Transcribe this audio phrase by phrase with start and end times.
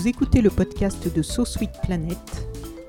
[0.00, 2.16] Vous écoutez le podcast de So Sweet Planet.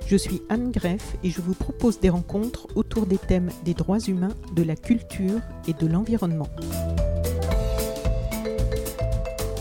[0.08, 4.00] Je suis Anne Greff et je vous propose des rencontres autour des thèmes des droits
[4.00, 6.48] humains, de la culture et de l'environnement.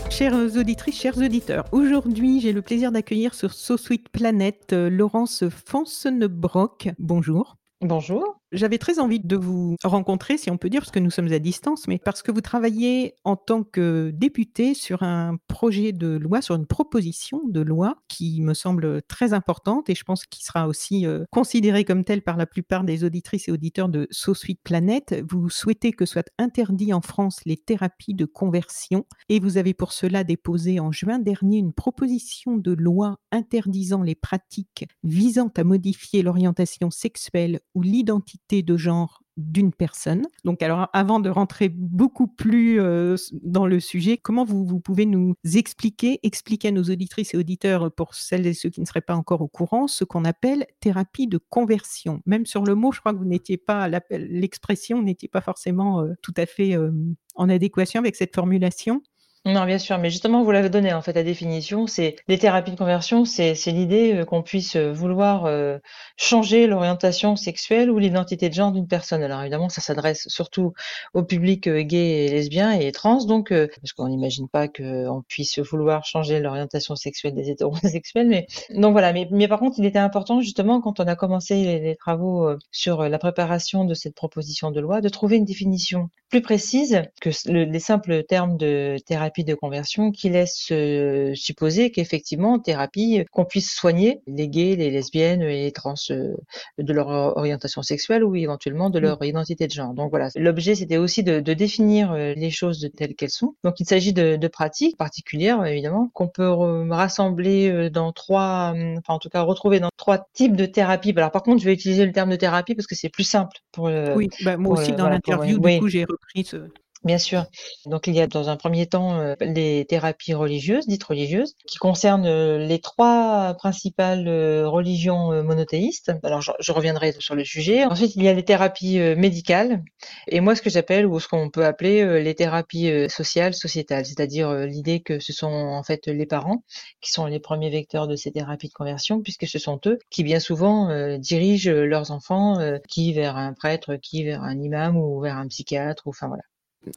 [0.09, 5.43] Chères auditrices, chers auditeurs, aujourd'hui j'ai le plaisir d'accueillir sur So Sweet Planet euh, Laurence
[5.49, 6.91] Fansenebrock.
[6.99, 7.57] Bonjour.
[7.81, 8.40] Bonjour.
[8.51, 11.39] J'avais très envie de vous rencontrer, si on peut dire, parce que nous sommes à
[11.39, 16.41] distance, mais parce que vous travaillez en tant que député sur un projet de loi,
[16.41, 20.67] sur une proposition de loi qui me semble très importante et je pense qu'il sera
[20.67, 24.59] aussi euh, considéré comme tel par la plupart des auditrices et auditeurs de So Sweet
[24.63, 25.23] Planet.
[25.29, 29.93] Vous souhaitez que soient interdits en France les thérapies de conversion et vous avez pour
[29.93, 36.21] cela déposé en juin dernier une proposition de loi interdisant les pratiques visant à modifier
[36.21, 40.27] l'orientation sexuelle ou l'identité de genre d'une personne.
[40.43, 45.35] Donc alors avant de rentrer beaucoup plus euh, dans le sujet, comment vous, pouvez nous
[45.55, 49.15] expliquer, expliquer à nos auditrices et auditeurs, pour celles et ceux qui ne seraient pas
[49.15, 52.21] encore au courant, ce qu'on appelle thérapie de conversion?
[52.25, 56.13] Même sur le mot, je crois que vous n'étiez pas, l'expression n'était pas forcément euh,
[56.21, 56.91] tout à fait euh,
[57.35, 59.01] en adéquation avec cette formulation.
[59.43, 61.87] Non, bien sûr, mais justement, vous l'avez donné en fait la définition.
[61.87, 65.79] C'est les thérapies de conversion, c'est l'idée euh, qu'on puisse euh, vouloir euh,
[66.15, 69.23] changer l'orientation sexuelle ou l'identité de genre d'une personne.
[69.23, 70.73] Alors évidemment, ça s'adresse surtout
[71.15, 76.05] au public gay et lesbien et trans, donc parce qu'on n'imagine pas qu'on puisse vouloir
[76.05, 78.27] changer l'orientation sexuelle des hétérosexuels.
[78.27, 79.11] Mais donc voilà.
[79.11, 83.09] Mais, mais par contre, il était important justement quand on a commencé les, travaux sur
[83.09, 87.79] la préparation de cette proposition de loi de trouver une définition plus précise que les
[87.79, 93.73] simples termes de thérapie de conversion qui laisse euh, supposer qu'effectivement, thérapie, euh, qu'on puisse
[93.73, 96.35] soigner les gays, les lesbiennes et les trans euh,
[96.77, 99.93] de leur orientation sexuelle ou éventuellement de leur identité de genre.
[99.93, 103.55] Donc voilà, l'objet c'était aussi de, définir les choses telles qu'elles sont.
[103.63, 106.49] Donc il s'agit de, pratiques particulières évidemment qu'on peut
[106.89, 111.13] rassembler dans trois, enfin en tout cas retrouver dans trois types de thérapie.
[111.15, 113.57] Alors par contre, je vais utiliser le terme de thérapie parce que c'est plus simple
[113.71, 113.85] pour.
[114.15, 116.57] oui, bah, moi aussi dans l'interview, du coup j'ai repris ce,
[117.03, 117.45] Bien sûr.
[117.87, 121.79] Donc il y a dans un premier temps euh, les thérapies religieuses, dites religieuses, qui
[121.79, 126.11] concernent euh, les trois principales euh, religions monothéistes.
[126.21, 127.85] Alors je, reviendrai sur le sujet.
[127.85, 129.83] Ensuite il y a les thérapies médicales
[130.27, 134.53] et moi ce que j'appelle ou ce qu'on peut appeler les thérapies sociales, sociétales, c'est-à-dire
[134.67, 136.63] l'idée que ce sont en fait les parents
[137.01, 140.23] qui sont les premiers vecteurs de ces thérapies de conversion puisque ce sont eux qui
[140.23, 142.57] bien souvent dirigent leurs enfants
[142.87, 146.43] qui vers un prêtre, qui vers un imam ou vers un psychiatre ou enfin voilà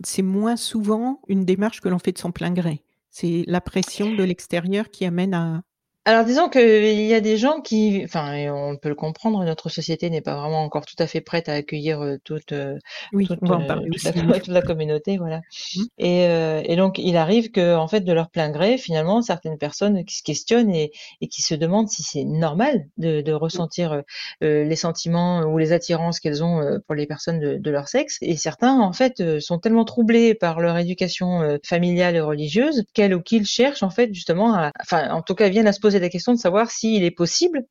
[0.05, 2.83] c'est moins souvent une démarche que l'on fait de son plein gré.
[3.11, 5.63] C'est la pression de l'extérieur qui amène à,
[6.07, 10.11] alors disons qu'il y a des gens qui, enfin, on peut le comprendre, notre société
[10.11, 12.79] n'est pas vraiment encore tout à fait prête à accueillir euh, toute, euh,
[13.15, 13.77] oui, toute, euh, la,
[14.39, 15.39] toute, la, communauté, voilà.
[15.39, 15.83] Mmh.
[15.97, 16.25] Et,
[16.71, 20.17] et, donc il arrive que, en fait, de leur plein gré, finalement, certaines personnes qui
[20.17, 24.03] se questionnent et, et qui se demandent si c'est normal de, de ressentir
[24.43, 28.19] les sentiments ou les attirances qu'elles ont pour les personnes de, de, leur sexe.
[28.21, 33.23] Et certains, en fait, sont tellement troublés par leur éducation familiale et religieuse qu'elles ou
[33.23, 36.09] qu'ils cherchent, en fait, justement, à, enfin, en tout cas, viennent à se poser la
[36.09, 37.65] question de savoir s'il est possible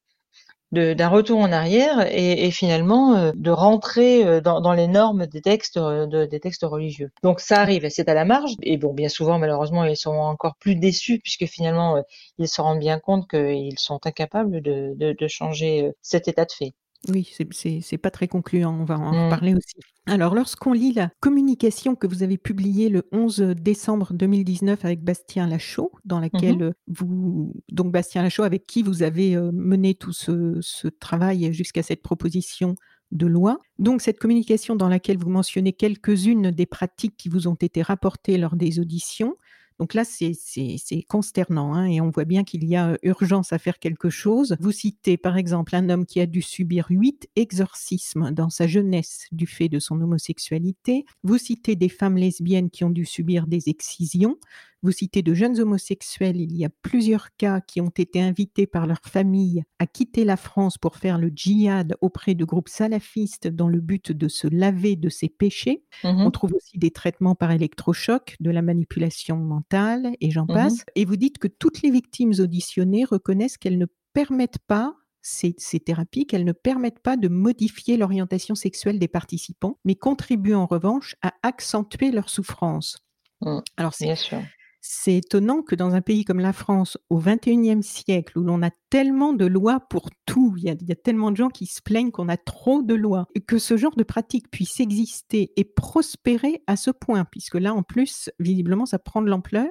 [0.73, 5.77] d'un retour en arrière et, finalement euh, de rentrer euh, dans, les normes des textes
[5.77, 7.11] euh, des textes religieux.
[7.21, 10.55] Donc ça arrive, c'est à la marge et bon bien souvent malheureusement ils sont encore
[10.55, 12.03] plus déçus puisque finalement
[12.39, 16.73] ils se rendent bien compte qu'ils sont incapables de changer cet état de fait.
[17.09, 19.29] Oui, c'est pas très concluant, on va en mmh.
[19.29, 19.75] parler aussi.
[20.05, 25.47] Alors, lorsqu'on lit la communication que vous avez publiée le 11 décembre 2019 avec Bastien
[25.47, 30.57] Lachaud, dans mmh laquelle vous, donc Bastien Lachaud, avec qui vous avez mené tout ce,
[30.61, 32.75] ce travail jusqu'à cette proposition
[33.13, 33.59] de loi.
[33.79, 38.37] Donc, cette communication dans laquelle vous mentionnez quelques-unes des pratiques qui vous ont été rapportées
[38.37, 39.35] lors des auditions,
[39.83, 43.79] donc là, c'est consternant hein, et on voit bien qu'il y a urgence à faire
[43.79, 44.55] quelque chose.
[44.61, 49.27] Vous citez par exemple un homme qui a dû subir huit exorcismes dans sa jeunesse
[49.33, 51.03] du fait de son homosexualité.
[51.25, 54.37] Vous citez des femmes lesbiennes qui ont dû subir des excisions.
[54.83, 56.41] Vous citez de jeunes homosexuels.
[56.41, 60.35] Il y a plusieurs cas qui ont été invités par leur famille à quitter la
[60.35, 64.97] France pour faire le djihad auprès de groupes salafistes dans le but de se laver
[64.97, 65.85] de ses péchés.
[66.03, 70.53] Mmh On trouve aussi des traitements par électrochoc, de la manipulation mentale et j'en Mmh
[70.53, 70.85] passe.
[70.95, 75.79] Et vous dites que toutes les victimes auditionnées reconnaissent qu'elles ne permettent pas ces, ces
[75.79, 81.15] thérapies, qu'elles ne permettent pas de modifier l'orientation sexuelle des participants, mais contribuent en revanche
[81.21, 83.05] à accentuer leur souffrance.
[83.41, 83.59] Mmh.
[83.77, 84.41] Alors c'est Bien sûr.
[84.85, 88.69] C'est étonnant que dans un pays comme la France, au XXIe siècle, où l'on a
[88.89, 91.65] tellement de lois pour tout, il y, a, il y a tellement de gens qui
[91.65, 95.53] se plaignent qu'on a trop de lois, et que ce genre de pratique puisse exister
[95.55, 99.69] et prospérer à ce point, puisque là, en plus, visiblement, ça prend de l'ampleur.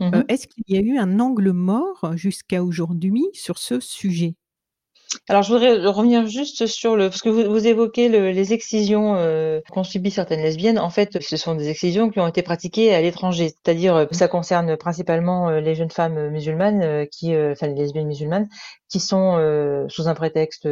[0.00, 4.36] Mmh Euh, Est-ce qu'il y a eu un angle mort jusqu'à aujourd'hui sur ce sujet?
[5.28, 9.14] Alors, je voudrais revenir juste sur le, parce que vous, vous évoquez le- les excisions
[9.16, 10.78] euh, qu'ont subies certaines lesbiennes.
[10.78, 14.28] En fait, ce sont des excisions qui ont été pratiquées à l'étranger, c'est-à-dire euh, ça
[14.28, 18.48] concerne principalement euh, les jeunes femmes euh, musulmanes qui, euh, enfin les lesbiennes musulmanes,
[18.88, 20.68] qui sont euh, sous un prétexte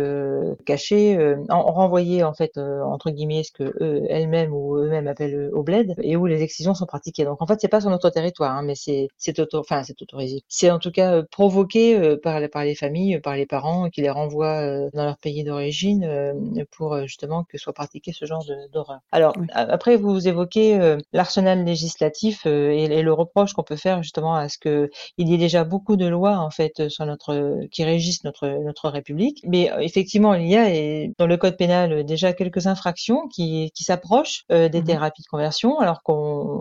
[0.66, 1.18] caché,
[1.48, 3.72] en, renvoyées en fait entre guillemets ce que
[4.08, 7.24] elles-mêmes ou eux-mêmes appellent au bled, et où les excisions sont pratiquées.
[7.24, 10.00] Donc en fait, c'est pas sur notre territoire, hein, mais c'est c'est auto, enfin c'est
[10.02, 10.42] autorisé.
[10.48, 14.31] C'est en tout cas provoqué par par les familles, par les parents qui les renvoient
[14.40, 16.32] euh, dans leur pays d'origine euh,
[16.70, 19.00] pour euh, justement que soit pratiqué ce genre d'horreur.
[19.12, 19.46] Alors Oui.
[19.52, 24.56] après vous évoquez l'arsenal législatif et, et le reproche qu'on peut faire justement à ce
[24.58, 28.48] que il y ait déjà beaucoup de lois en fait sur notre qui régissent notre
[28.64, 29.42] notre République.
[29.46, 33.84] Mais effectivement il y a et, dans le code pénal déjà quelques infractions qui qui
[33.84, 34.86] s'approchent euh, des Mhm.
[34.86, 35.78] thérapies de conversion.
[35.80, 36.14] Alors qu'on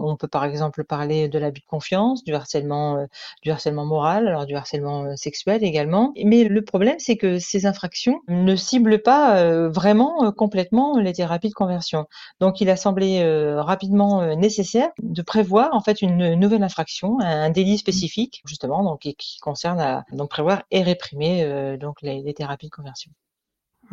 [0.04, 3.06] on peut par exemple parler de l'abus de confiance, du harcèlement euh,
[3.44, 6.14] du harcèlement moral, alors du harcèlement euh, sexuel également.
[6.24, 11.14] Mais le problème, c'est que ces infractions ne ciblent pas euh, vraiment euh, complètement les
[11.14, 12.08] thérapies de conversion.
[12.40, 17.20] Donc, il a semblé euh, rapidement euh, nécessaire de prévoir en fait une nouvelle infraction,
[17.20, 22.22] un, délit spécifique justement, donc qui concerne à donc prévoir et réprimer euh, donc les,
[22.22, 23.12] les thérapies de conversion.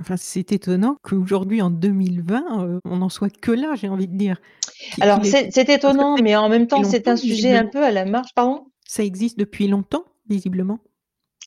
[0.01, 4.17] Enfin, c'est étonnant qu'aujourd'hui, en 2020, euh, on n'en soit que là, j'ai envie de
[4.17, 4.41] dire.
[5.01, 8.33] Alors, c'est étonnant, mais en même temps, c'est un sujet un peu à la marge.
[8.35, 8.67] Pardon?
[8.87, 10.79] Ça existe depuis longtemps, visiblement.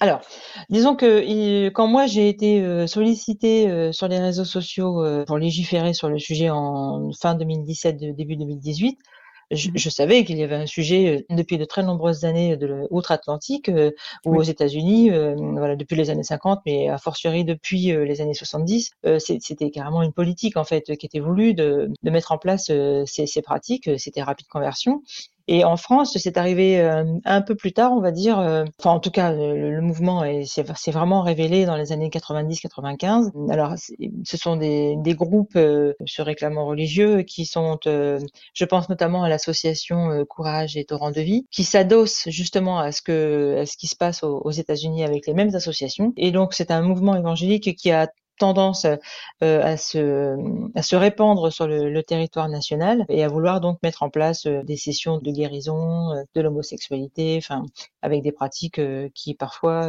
[0.01, 0.21] Alors,
[0.69, 5.37] disons que quand moi j'ai été euh, sollicitée euh, sur les réseaux sociaux euh, pour
[5.37, 8.97] légiférer sur le sujet en fin 2017, de- début 2018,
[9.51, 9.77] je, Mhm.
[9.77, 12.87] je savais qu'il y avait un sujet euh, depuis de très nombreuses années de le-
[12.89, 13.91] outre-Atlantique euh,
[14.25, 14.37] ou Oui.
[14.39, 18.91] aux États-Unis, euh, voilà, depuis les années 50, mais a fortiori depuis les années 70,
[19.05, 22.39] euh, c'est- c'était carrément une politique en fait qui était voulue de, de mettre en
[22.39, 22.71] place
[23.05, 25.03] ces, ces pratiques, ces thérapies de conversion.
[25.47, 28.39] Et en France, c'est arrivé euh, un peu plus tard, on va dire.
[28.39, 32.09] euh, Enfin, en tout cas, le, le mouvement est- s'est vraiment révélé dans les années
[32.09, 33.31] 90-95.
[33.49, 33.75] Alors,
[34.23, 38.19] ce sont des, des groupes euh, se réclamant religieux qui sont, euh,
[38.53, 42.91] je pense notamment à l'association euh, Courage et Torrent de Vie, qui s'adosse justement à
[42.91, 46.13] ce que à ce qui se passe aux, aux États-Unis avec les mêmes associations.
[46.17, 48.09] Et donc, c'est un mouvement évangélique qui a
[48.41, 50.35] tendance euh, à, se,
[50.75, 54.63] à se répandre sur le, territoire national et à vouloir donc mettre en place euh,
[54.63, 57.63] des sessions de guérison euh, de l'homosexualité, enfin
[58.01, 59.85] avec des pratiques euh, qui parfois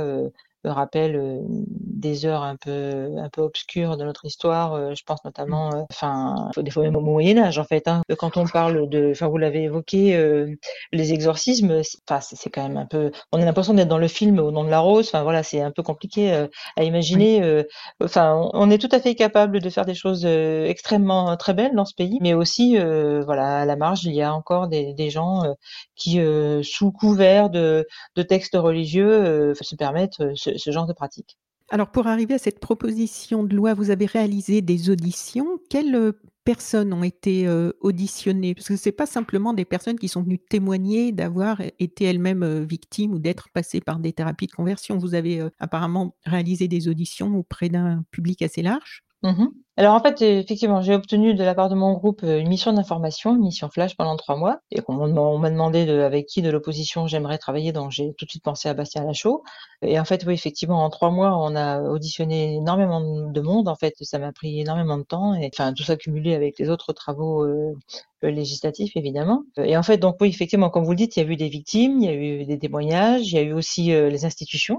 [0.64, 4.74] rappellent euh, des heures un peu un peu obscures de notre histoire.
[4.74, 7.88] Euh, je pense notamment, euh, enfin des fois même au Moyen Âge en fait.
[7.88, 10.54] Hein, quand on parle de, enfin vous l'avez évoqué, euh,
[10.92, 14.38] les exorcismes, enfin c'est quand même un peu, on a l'impression d'être dans le film
[14.38, 15.08] au nom de la rose.
[15.08, 17.42] Enfin voilà, c'est un peu compliqué euh, à imaginer.
[17.42, 17.62] euh,
[18.02, 21.54] Enfin, on- on est tout à fait capable de faire des choses euh, extrêmement très
[21.54, 24.68] belles dans ce pays, mais aussi, euh, voilà, à la marge, il y a encore
[24.68, 25.52] des, des gens euh,
[25.96, 30.92] qui, euh, sous couvert de, de textes religieux, euh, se permettent euh, ce, genre de
[30.92, 31.38] pratique.
[31.70, 35.58] Alors, pour arriver à cette proposition de loi, vous avez réalisé des auditions.
[35.70, 36.12] Quelles euh,
[36.44, 38.54] personnes ont été euh, auditionnées?
[38.54, 42.42] Parce que ce n'est pas simplement des personnes qui sont venues témoigner d'avoir été elles-mêmes
[42.42, 44.98] euh, victimes ou d'être passées par des thérapies de conversion.
[44.98, 49.02] Vous avez apparemment réalisé des auditions auprès d'un public assez large.
[49.22, 49.50] Mhm.
[49.76, 52.72] Alors en fait, effectivement, j'ai obtenu de la part de mon groupe euh, une mission
[52.72, 56.50] d'information, une mission flash pendant trois mois, et on m'a demandé de, avec qui de
[56.50, 59.42] l'opposition j'aimerais travailler, donc j'ai tout de suite pensé à Bastien Lachaud.
[59.80, 63.00] Et en fait, oui, effectivement, en trois mois, on a auditionné énormément
[63.30, 63.68] de monde.
[63.68, 66.92] En fait, ça m'a pris énormément de temps, et enfin tout ça avec les autres
[66.92, 67.74] travaux euh,
[68.22, 69.44] législatifs, évidemment.
[69.56, 71.48] Et en fait, donc oui, effectivement, comme vous le dites, il y a eu des
[71.48, 74.78] victimes, il y a eu des témoignages, il y a eu aussi euh, les institutions.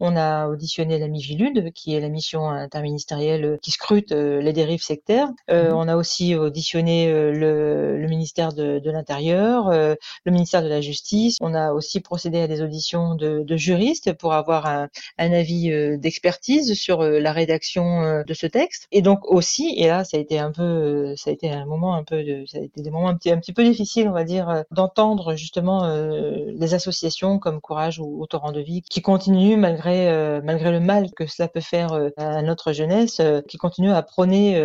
[0.00, 5.28] On a auditionné la MIVILUD, qui est la mission interministérielle qui scrute les dérives sectaires.
[5.48, 10.80] Mmh on a aussi auditionné le, le ministère de, de l'Intérieur, le ministère de la
[10.80, 11.36] Justice.
[11.40, 14.88] On a aussi procédé à des auditions de, de juristes pour avoir un,
[15.18, 18.86] un avis d'expertise sur la rédaction de ce texte.
[18.92, 21.94] Et donc aussi, et là ça a été un peu, ça a été un moment
[21.94, 24.12] un peu, de, ça a été des moments un petit, un petit peu difficiles, on
[24.12, 29.02] va dire, d'entendre justement euh, les associations comme Courage ou, ou Torrent de Vie qui
[29.02, 33.56] continuent malgré euh, malgré le mal que cela peut faire euh, à notre jeunesse, qui
[33.56, 34.60] continuent à prôner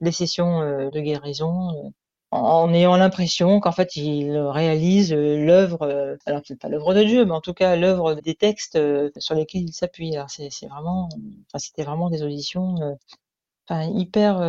[0.00, 1.92] les sessions de guérison
[2.30, 7.32] en ayant l'impression qu'en fait ils réalisent l'œuvre, alors peut-être pas l'œuvre de Dieu, mais
[7.32, 8.78] en tout cas l'œuvre des textes
[9.18, 10.16] sur lesquels ils s'appuient.
[10.16, 11.08] Alors c'est vraiment,
[11.48, 12.76] enfin c'était vraiment des auditions,
[13.70, 14.40] hyper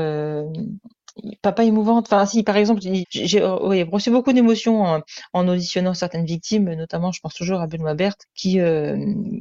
[1.42, 2.08] pas, émouvante.
[2.08, 5.02] Enfin, si, par exemple, j'ai oui, reçu beaucoup d'émotions en,
[5.34, 8.98] en, auditionnant certaines victimes, notamment, je pense toujours à Benoît Berthe, qui, euh,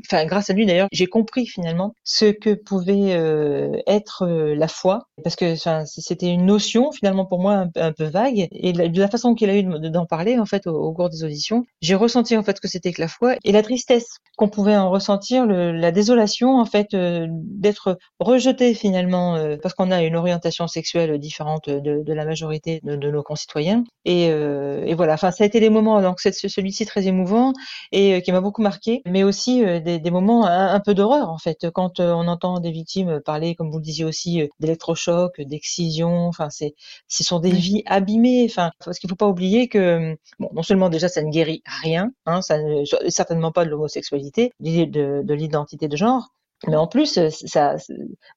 [0.06, 4.68] enfin, grâce à lui d'ailleurs, j'ai compris finalement ce que pouvait euh, être euh, la
[4.68, 9.08] foi, parce que c'était une notion finalement pour moi un, peu vague, et de la,
[9.08, 12.42] façon qu'il a eu d'en parler en fait au, cours des auditions, j'ai ressenti en
[12.42, 15.92] fait que c'était que la foi et la tristesse qu'on pouvait en ressentir, le, la
[15.92, 22.24] désolation en fait d'être rejeté finalement parce qu'on a une orientation sexuelle différente de, la
[22.24, 23.84] majorité de, nos concitoyens.
[24.04, 27.52] Et, euh, et, voilà, enfin, ça a été des moments, donc c'est celui-ci très émouvant
[27.92, 31.28] et euh, qui m'a beaucoup marqué, mais aussi euh, des, des, moments un, peu d'horreur
[31.30, 36.26] en fait, quand on entend des victimes parler, comme vous le disiez aussi, d'électrochocs, d'excision.
[36.26, 36.74] Enfin, c'est,
[37.08, 38.46] ce sont des vies abîmées.
[38.48, 42.10] Enfin, parce qu'il faut pas oublier que bon, non seulement déjà ça ne guérit rien,
[42.26, 46.28] hein, ça ne, certainement pas de l'homosexualité, de, de l'identité de genre,
[46.68, 47.76] mais en plus, euh, ça,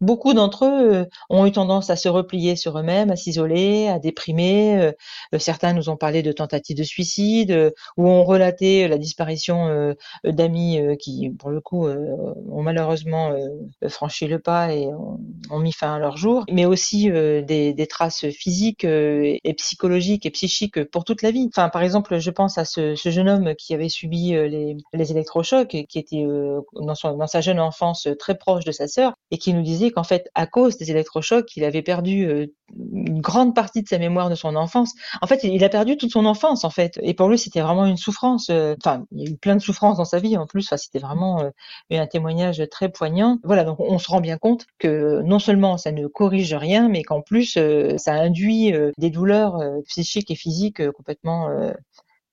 [0.01, 3.99] beaucoup d'entre eux euh, ont eu tendance à se replier sur eux-mêmes, à s'isoler, à
[3.99, 4.81] déprimer.
[5.33, 10.79] Euh, certains nous ont parlé de tentatives de suicide ou ont relaté la disparition d'amis
[10.99, 13.35] qui, pour le coup, ont malheureusement
[13.87, 16.45] franchi le pas et ont, mis fin à leur jour.
[16.51, 21.47] Mais aussi des, traces physiques et psychologiques et psychiques pour toute la vie.
[21.49, 25.67] Enfin, par exemple, je pense à ce, jeune homme qui avait subi les, les électrochocs,
[25.67, 26.25] qui était
[26.73, 30.29] dans sa jeune enfance très proche de sa sœur et qui nous disait qu'en fait,
[30.35, 34.35] à cause des électrochocs, il avait perdu euh, une grande partie de sa mémoire de
[34.35, 34.93] son enfance.
[35.21, 36.99] En fait, il a perdu toute son enfance, en fait.
[37.01, 38.49] Et pour lui, c'était vraiment une souffrance.
[38.49, 40.65] Euh, enfin, il y a eu plein de souffrances dans sa vie, en plus.
[40.67, 41.49] Enfin, c'était vraiment euh,
[41.91, 43.39] un témoignage très poignant.
[43.43, 47.03] Voilà, donc on se rend bien compte que non seulement ça ne corrige rien, mais
[47.03, 47.57] qu'en plus,
[47.97, 51.49] ça induit des douleurs psychiques et physiques complètement,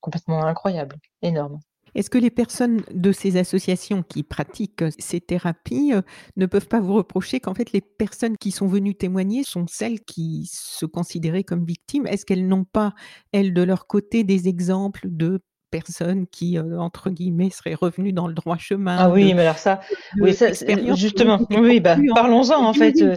[0.01, 1.59] complètement incroyables, énormes.
[1.95, 6.01] Est-ce que les personnes de ces associations qui pratiquent ces thérapies euh,
[6.37, 10.01] ne peuvent pas vous reprocher qu'en fait les personnes qui sont venues témoigner sont celles
[10.01, 12.07] qui se considéraient comme victimes?
[12.07, 12.93] Est-ce qu'elles n'ont pas,
[13.31, 15.41] elles, de leur côté, des exemples de
[15.73, 18.95] personnes qui, euh, entre guillemets, seraient revenues dans le droit chemin.
[18.99, 19.79] Ah oui, mais alors ça,
[20.21, 20.51] oui, ça
[20.95, 23.01] justement, oui, bah, parlons-en en fait.
[23.01, 23.15] Euh,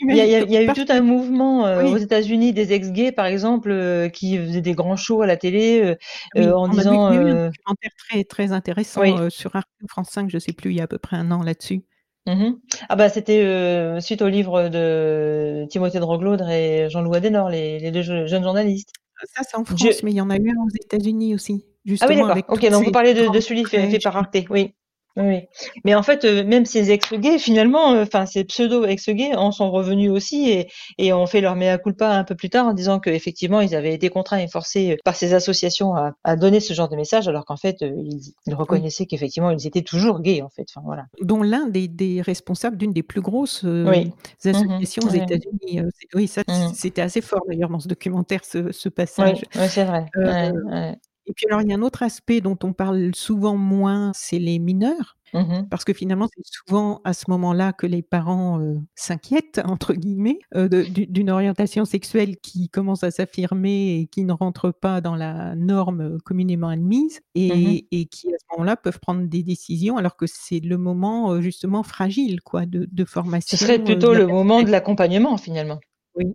[0.00, 3.12] il y a, il y a eu tout un mouvement euh, aux États-Unis des ex-gays,
[3.12, 5.96] par exemple, euh, qui faisaient des grands shows à la télé
[6.36, 7.06] euh, en disant.
[7.06, 10.70] A eu un documentaire très, très intéressant sur Arte France 5, je ne sais plus,
[10.70, 11.82] il y a à peu près un an là-dessus.
[12.26, 12.52] Mmh
[12.88, 17.90] ah bah c'était suite au livre de Timothée de Roglaudre et Jean-Louis Adenor, les, les,
[17.90, 18.88] deux jeunes journalistes.
[19.34, 21.66] Ça c'est en France, mais il y en a eu un aux États-Unis aussi.
[22.00, 22.38] ah oui d'accord.
[22.48, 24.72] Ok, donc vous parlez de, de celui fait, fait par Arte, oui.
[25.16, 25.46] Oui,
[25.84, 30.10] mais en fait, euh, même ces ex-gays, finalement, euh, enfin ces pseudo-ex-gays en sont revenus
[30.10, 30.68] aussi et,
[30.98, 33.94] et ont fait leur mea culpa un peu plus tard en disant qu'effectivement, ils avaient
[33.94, 37.28] été contraints et forcés euh, par ces associations à, à donner ce genre de message,
[37.28, 40.66] alors qu'en fait, ils, ils reconnaissaient qu'effectivement, ils étaient toujours gays, en fait.
[40.74, 41.04] Enfin, voilà.
[41.20, 44.10] Dont l'un des, des, responsables d'une des plus grosses mmh
[44.44, 45.82] associations aux États-Unis.
[46.14, 46.74] oui, ça, mmh.
[46.74, 49.42] c'était assez fort d'ailleurs dans ce documentaire, ce, ce passage.
[49.54, 50.06] Oui, c'est vrai.
[51.26, 54.38] Et puis alors, il y a un autre aspect dont on parle souvent moins, c'est
[54.38, 55.16] les mineurs.
[55.32, 58.60] Mmh Parce que finalement, c'est souvent à ce moment-là que les parents
[58.94, 65.00] s'inquiètent, entre guillemets, d'une orientation sexuelle qui commence à s'affirmer et qui ne rentre pas
[65.00, 69.96] dans la norme communément admise mmh et, qui, à ce moment-là, peuvent prendre des décisions
[69.96, 73.56] alors que c'est le moment justement fragile quoi, de, de formation.
[73.56, 75.80] Ce serait plutôt le moment de l'accompagnement finalement.
[76.16, 76.32] Oui.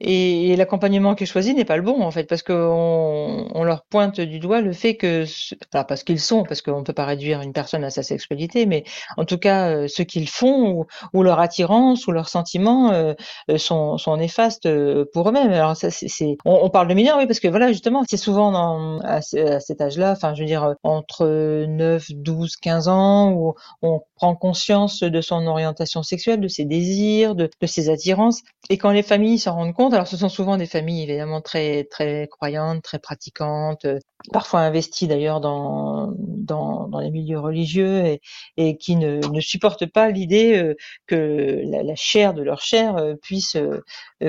[0.00, 3.84] Et, l'accompagnement qui est choisi n'est pas le bon, en fait, parce qu'on on leur
[3.84, 5.24] pointe du doigt le fait que,
[5.72, 8.66] alors parce qu'ils sont, parce qu'on ne peut pas réduire une personne à sa sexualité,
[8.66, 8.84] mais
[9.16, 13.14] en tout cas, euh, ce qu'ils font, ou, leur attirance, ou leurs sentiments euh,
[13.50, 14.68] euh, sont, sont néfastes
[15.12, 15.52] pour eux-mêmes.
[15.52, 18.52] Alors, ça, c'est, on, on, parle de mineurs, oui, parce que voilà, justement, c'est souvent
[18.52, 21.26] dans, à, cet âge-là, enfin, je veux dire, entre
[21.66, 27.34] 9, 12, 15 ans, où on prend conscience de son orientation sexuelle, de ses désirs,
[27.34, 29.94] de, de ses attirances, et quand les familles s'en rendent compte.
[29.94, 34.00] Alors, ce sont souvent des familles évidemment très très croyantes, très pratiquantes, euh,
[34.32, 38.18] parfois investies d'ailleurs dans, dans, les milieux religieux
[38.56, 40.74] et, qui ne, supportent pas l'idée euh,
[41.06, 43.56] que la, chair de leur chair euh, puisse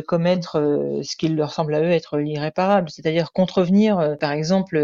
[0.08, 4.77] commettre ce qui leur semble à eux être irréparable, c'est-à-dire contrevenir, par exemple.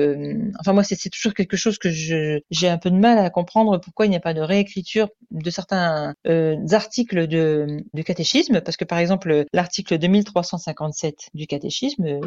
[0.59, 4.05] enfin, moi, c'est toujours quelque chose que j'ai un peu de mal à comprendre pourquoi
[4.05, 6.13] il n'y a pas de réécriture de certains
[6.71, 12.19] articles de, du catéchisme, parce que par exemple, l'article 2357 du catéchisme euh,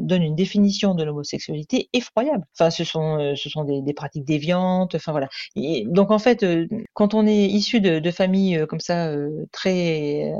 [0.00, 2.44] donne une définition de l'homosexualité effroyable.
[2.54, 4.94] Enfin, ce sont, euh, ce sont des, pratiques déviantes.
[4.94, 5.28] Enfin voilà.
[5.56, 9.12] Et donc en fait, euh, quand on est issu de, familles comme ça
[9.52, 10.32] très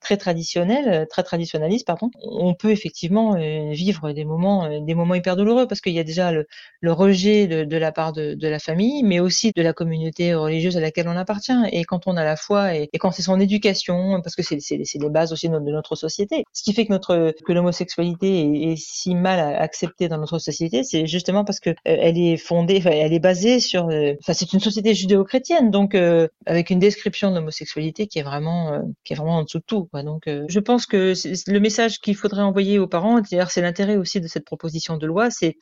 [0.00, 3.34] très traditionnelles, très traditionnalistes, pardon, on peut effectivement
[3.72, 6.46] vivre des moments des moments hyper douloureux parce qu'il y a déjà le,
[6.92, 11.08] rejet de, la part de, la famille, mais aussi de la communauté religieuse à laquelle
[11.08, 11.52] on appartient.
[11.72, 14.58] Et quand on a la foi et, et quand c'est son éducation, parce que c'est
[14.76, 16.44] les bases aussi de notre société.
[16.52, 21.06] Ce qui fait que notre que l'homosexualité est, si mal acceptée dans notre société, c'est
[21.06, 24.60] justement parce que euh, elle est fondée, elle est basée sur, euh, enfin c'est une
[24.60, 29.38] société judéo-chrétienne, donc euh, avec une description de l'homosexualité qui est vraiment qui est vraiment
[29.38, 29.88] en dessous de tout.
[29.92, 31.14] Donc je pense que
[31.46, 35.30] le message qu'il faudrait envoyer aux parents, c'est l'intérêt aussi de cette proposition de loi,
[35.30, 35.56] c'est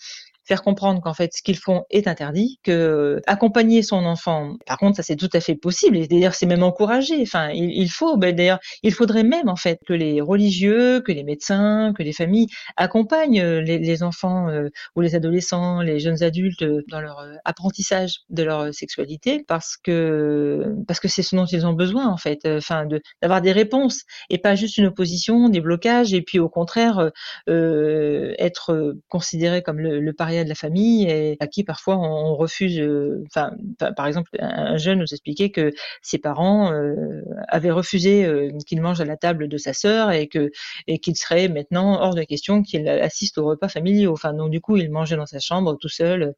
[0.44, 4.78] faire comprendre qu'en fait ce qu'ils font est interdit, que euh, accompagner son enfant, par
[4.78, 7.22] contre ça c'est tout à fait possible et d'ailleurs c'est même encouragé.
[7.22, 11.24] Enfin il, faut, ben, d'ailleurs il faudrait même en fait que les religieux, que les
[11.24, 16.22] médecins, que les familles accompagnent euh, les, les enfants euh, ou les adolescents, les jeunes
[16.22, 21.66] adultes dans leur apprentissage de leur sexualité parce que parce que c'est ce dont ils
[21.66, 22.86] ont besoin en fait, enfin
[23.20, 27.10] d'avoir des réponses et pas juste une opposition, des blocages et puis au contraire
[27.48, 30.12] euh, être considéré comme le, le
[30.44, 32.78] de la famille et à qui parfois on, refuse.
[32.80, 33.52] Euh, enfin,
[33.96, 35.72] par exemple, un jeune nous expliquait que
[36.02, 40.28] ses parents euh, avaient refusé euh, qu'il mange à la table de sa sœur et
[40.28, 40.50] que
[40.86, 44.12] et qu'il serait maintenant hors de question qu'il assiste aux repas familiaux.
[44.12, 46.34] Enfin, donc du coup, il mangeait dans sa chambre tout seul.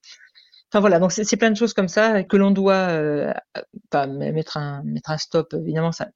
[0.73, 2.89] Enfin voilà, donc c'est plein de choses comme ça que l'on doit
[3.93, 5.55] mettre un mettre un stop.
[5.55, 6.09] Évidemment, ça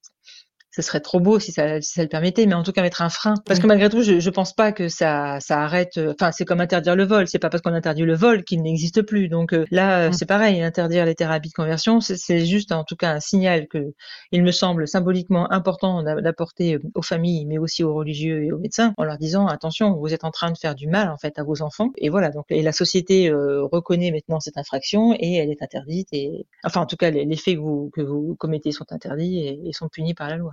[0.78, 3.02] ce serait trop beau si ça, si ça le permettait, mais en tout cas mettre
[3.02, 3.34] un frein.
[3.46, 5.98] Parce que malgré tout, je, je pense pas que ça, ça arrête.
[5.98, 7.26] Euh, enfin, c'est comme interdire le vol.
[7.26, 9.28] C'est pas parce qu'on interdit le vol qu'il n'existe plus.
[9.28, 10.62] Donc euh, là, euh, c'est pareil.
[10.62, 13.92] Interdire les thérapies de conversion, c'est juste en tout cas un signal que
[14.30, 18.94] il me semble symboliquement important d'apporter aux familles, mais aussi aux religieux et aux médecins,
[18.98, 21.42] en leur disant attention, vous êtes en train de faire du mal en fait à
[21.42, 21.90] vos enfants.
[21.96, 22.30] Et voilà.
[22.30, 26.08] Donc et la société reconnaît maintenant cette infraction et elle est interdite.
[26.12, 29.72] Et enfin, en tout cas, les, faits que vous, que vous commettez sont interdits et
[29.72, 30.52] sont punis par la loi.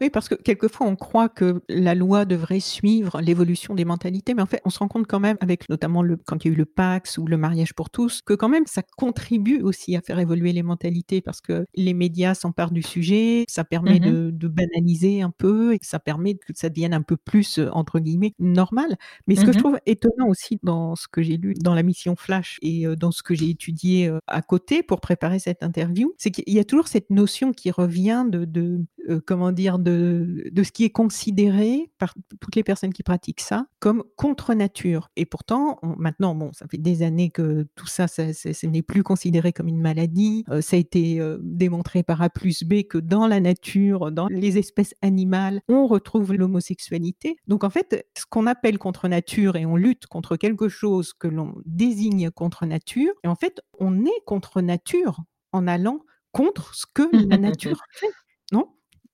[0.00, 4.42] Oui, parce que quelquefois, on croit que la loi devrait suivre l'évolution des mentalités, mais
[4.42, 6.54] en fait, on se rend compte quand même, avec notamment le, quand il y a
[6.54, 10.00] eu le Pax ou le mariage pour tous, que quand même, ça contribue aussi à
[10.00, 14.48] faire évoluer les mentalités, parce que les médias s'emparent du sujet, ça permet mmh de,
[14.48, 18.34] banaliser un peu, et ça permet que ça devienne un peu plus, euh, entre guillemets,
[18.38, 18.96] normal.
[19.26, 21.82] Mais ce que je mmh trouve étonnant aussi dans ce que j'ai lu dans la
[21.82, 25.62] mission Flash et euh, dans ce que j'ai étudié euh, à côté pour préparer cette
[25.62, 28.84] interview, c'est qu'il y a toujours cette notion qui revient de, de
[29.26, 33.66] comment dire, de, de ce qui est considéré par toutes les personnes qui pratiquent ça
[33.80, 35.10] comme contre nature.
[35.16, 39.02] Et pourtant, maintenant, bon, ça fait des années que tout ça, ça, ce n'est plus
[39.02, 40.44] considéré comme une maladie.
[40.50, 44.28] Euh, ça a été euh, démontré par A plus B que dans la nature, dans
[44.28, 47.36] les espèces animales, on retrouve l'homosexualité.
[47.46, 51.28] Donc en fait, ce qu'on appelle contre nature et on lutte contre quelque chose que
[51.28, 56.00] l'on désigne contre nature, et en fait, on est contre nature en allant
[56.32, 58.10] contre ce que la nature fait.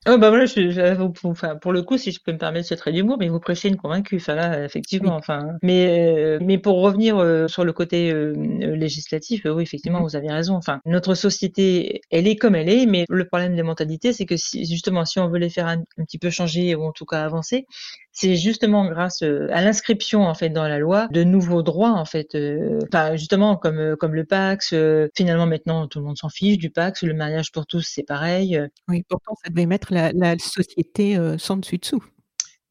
[0.04, 2.74] Non Oh bah voilà, je, enfin, pour le coup, si je peux me permettre ce
[2.74, 5.52] trait d'humour, mais vous prêchez une convaincue, ça là, effectivement, enfin.
[5.62, 8.32] Mais, euh, mais pour revenir euh, sur le côté euh,
[8.74, 10.56] législatif, oui, effectivement, mmh vous avez raison.
[10.56, 14.36] Enfin, notre société, elle est comme elle est, mais le problème des mentalités, c'est que
[14.36, 17.22] si, justement, si on veut les faire un, petit peu changer ou en tout cas
[17.22, 17.66] avancer,
[18.10, 22.36] c'est justement grâce à l'inscription en fait dans la loi de nouveaux droits en fait.
[22.84, 24.74] Enfin, justement, comme comme le Pax.
[25.16, 27.04] finalement, maintenant, tout le monde s'en fiche du Pax.
[27.04, 28.60] Le mariage pour tous, c'est pareil.
[28.88, 32.02] Oui, pourtant, ça devait mettre la, société sans dessus-dessous.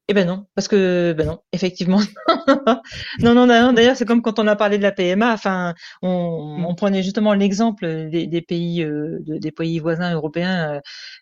[0.08, 2.02] Eh ben non, parce que ben non, effectivement.
[3.20, 5.32] non, non, non, d'ailleurs, c'est comme quand on a parlé de la PMA.
[5.32, 6.76] Enfin, on, mmh.
[6.76, 8.86] prenait justement l'exemple des, pays,
[9.26, 10.82] des pays voisins européens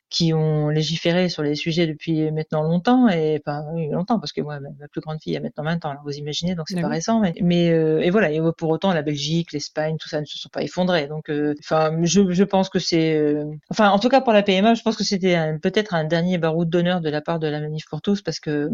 [0.10, 4.41] qui ont légiféré sur les sujets depuis maintenant longtemps et pas oui, longtemps parce que
[4.41, 6.88] moi ma plus grande fille a maintenant 20 ans alors vous imaginez donc c'est pas
[6.88, 10.26] récent mais, mais euh, et voilà et pour autant la Belgique l'Espagne tout ça ne
[10.26, 14.00] se sont pas effondrés donc euh, enfin je, je pense que c'est euh, enfin en
[14.00, 17.10] tout cas pour la PMA je pense que c'était peut-être un dernier baroud d'honneur de
[17.10, 18.69] la part de la manif pour tous parce que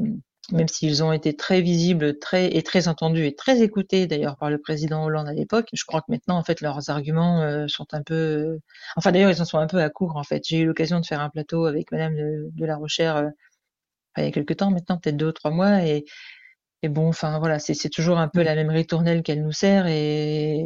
[0.52, 4.50] même s'ils ont été très visibles, très et très entendus et très écoutés d'ailleurs par
[4.50, 7.88] le président Hollande à l'époque, je crois que maintenant en fait leurs arguments euh, sont
[7.94, 8.60] un peu,
[8.96, 10.44] enfin d'ailleurs ils en sont un peu à court en fait.
[10.46, 13.30] J'ai eu l'occasion de faire un plateau avec Madame de, la Rochère euh,
[14.18, 16.06] il y a quelques temps maintenant, peut-être deux ou trois mois, et,
[16.84, 20.64] et bon, enfin voilà, c'est toujours un peu la même ritournelle qu'elle nous sert et,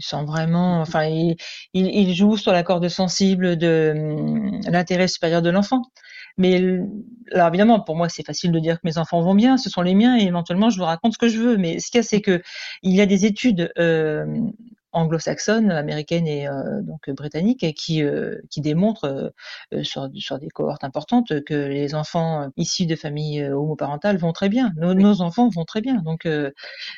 [0.00, 1.36] sans vraiment, enfin, il,
[1.74, 5.82] il, joue sur la corde sensible de hum, l'intérêt supérieur de l'enfant.
[6.38, 6.80] Mais
[7.32, 9.82] alors évidemment, pour moi, c'est facile de dire que mes enfants vont bien, ce sont
[9.82, 11.56] les miens et éventuellement je vous raconte ce que je veux.
[11.56, 12.42] Mais ce qu'il y a, c'est que
[12.82, 14.26] il y a des études euh,
[14.92, 19.32] anglo-saxonne, américaine et euh, donc britannique, et qui, euh, qui démontre
[19.72, 24.48] euh, sur, sur des cohortes importantes que les enfants issus de familles homoparentales vont très
[24.48, 24.72] bien.
[24.76, 26.02] Nos, nos enfants vont très bien.
[26.02, 26.22] Donc,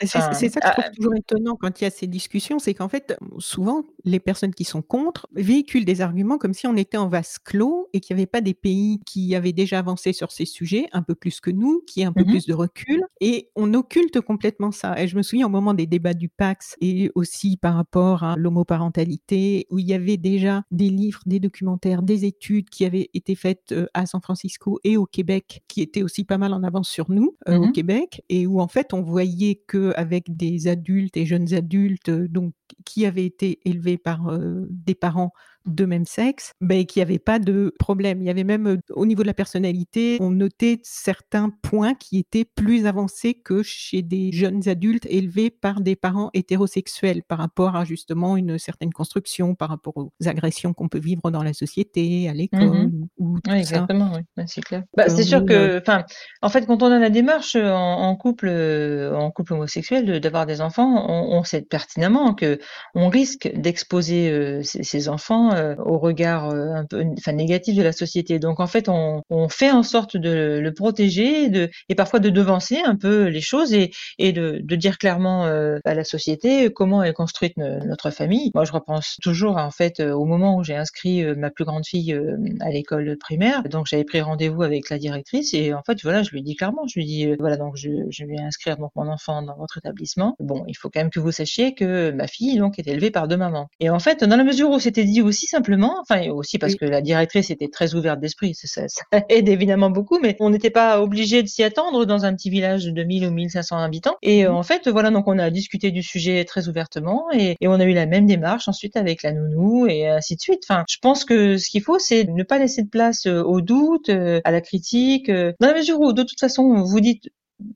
[0.00, 2.74] c'est ça que je trouve ah, toujours étonnant quand il y a ces discussions, c'est
[2.74, 6.96] qu'en fait, souvent, les personnes qui sont contre véhiculent des arguments comme si on était
[6.96, 10.32] en vase clos et qu'il n'y avait pas des pays qui avaient déjà avancé sur
[10.32, 13.04] ces sujets, un peu plus que nous, qui aient un peu mmh plus de recul,
[13.20, 14.98] et on occulte complètement ça.
[14.98, 18.36] Et je me souviens au moment des débats du PAX et aussi par rapport à
[18.36, 23.34] l'homoparentalité, où il y avait déjà des livres, des documentaires, des études qui avaient été
[23.34, 26.88] faites euh, à San Francisco et au Québec, qui étaient aussi pas mal en avance
[26.88, 30.68] sur nous euh, au mmh Québec, et où en fait on voyait que avec des
[30.68, 34.38] adultes et jeunes adultes, euh, donc qui avaient été élevés par
[34.70, 35.32] des parents
[35.66, 38.20] de même sexe, ben, qu'il n'y avait pas de problème.
[38.20, 42.44] Il y avait même au niveau de la personnalité, on notait certains points qui étaient
[42.44, 47.84] plus avancés que chez des jeunes adultes élevés par des parents hétérosexuels par rapport à
[47.84, 52.34] justement une certaine construction, par rapport aux agressions qu'on peut vivre dans la société, à
[52.34, 54.82] l'école mmh ou, tout exactement, oui, c'est clair.
[54.96, 56.04] Bah, c'est sûr que, enfin,
[56.42, 61.06] en fait, quand on a la démarche en, couple, en couple homosexuel d'avoir des enfants,
[61.08, 62.60] on, sait pertinemment que
[62.94, 67.92] on risque d'exposer ces enfants euh, au regard euh, un peu enfin, négatif de la
[67.92, 68.38] société.
[68.38, 72.30] Donc en fait, on, on fait en sorte de le protéger de, et parfois de
[72.30, 76.72] devancer un peu les choses et, et de, de dire clairement euh, à la société
[76.72, 78.50] comment est construite notre famille.
[78.54, 82.18] Moi, je repense toujours en fait au moment où j'ai inscrit ma plus grande fille
[82.60, 83.62] à l'école primaire.
[83.64, 86.86] Donc j'avais pris rendez-vous avec la directrice et en fait voilà, je lui dis clairement,
[86.86, 90.36] je lui dis voilà donc je, je vais inscrire donc mon enfant dans votre établissement.
[90.40, 93.28] Bon, il faut quand même que vous sachiez que ma fille donc est élevée par
[93.28, 93.68] deux mamans.
[93.80, 96.84] Et en fait, dans la mesure où c'était dit aussi simplement, enfin aussi parce que
[96.84, 101.00] la directrice était très ouverte d'esprit, ça, ça, aide évidemment beaucoup, mais on n'était pas
[101.00, 104.16] obligé de s'y attendre dans un petit village de 2000 ou 1500 habitants.
[104.22, 104.56] Et euh, mmh.
[104.56, 107.84] en fait, voilà, donc on a discuté du sujet très ouvertement et, et, on a
[107.84, 110.62] eu la même démarche ensuite avec la nounou et ainsi de suite.
[110.68, 113.60] Enfin, je pense que ce qu'il faut, c'est ne pas laisser de place euh, au
[113.60, 117.28] doute, euh, à la critique, dans la mesure où de toute façon vous dites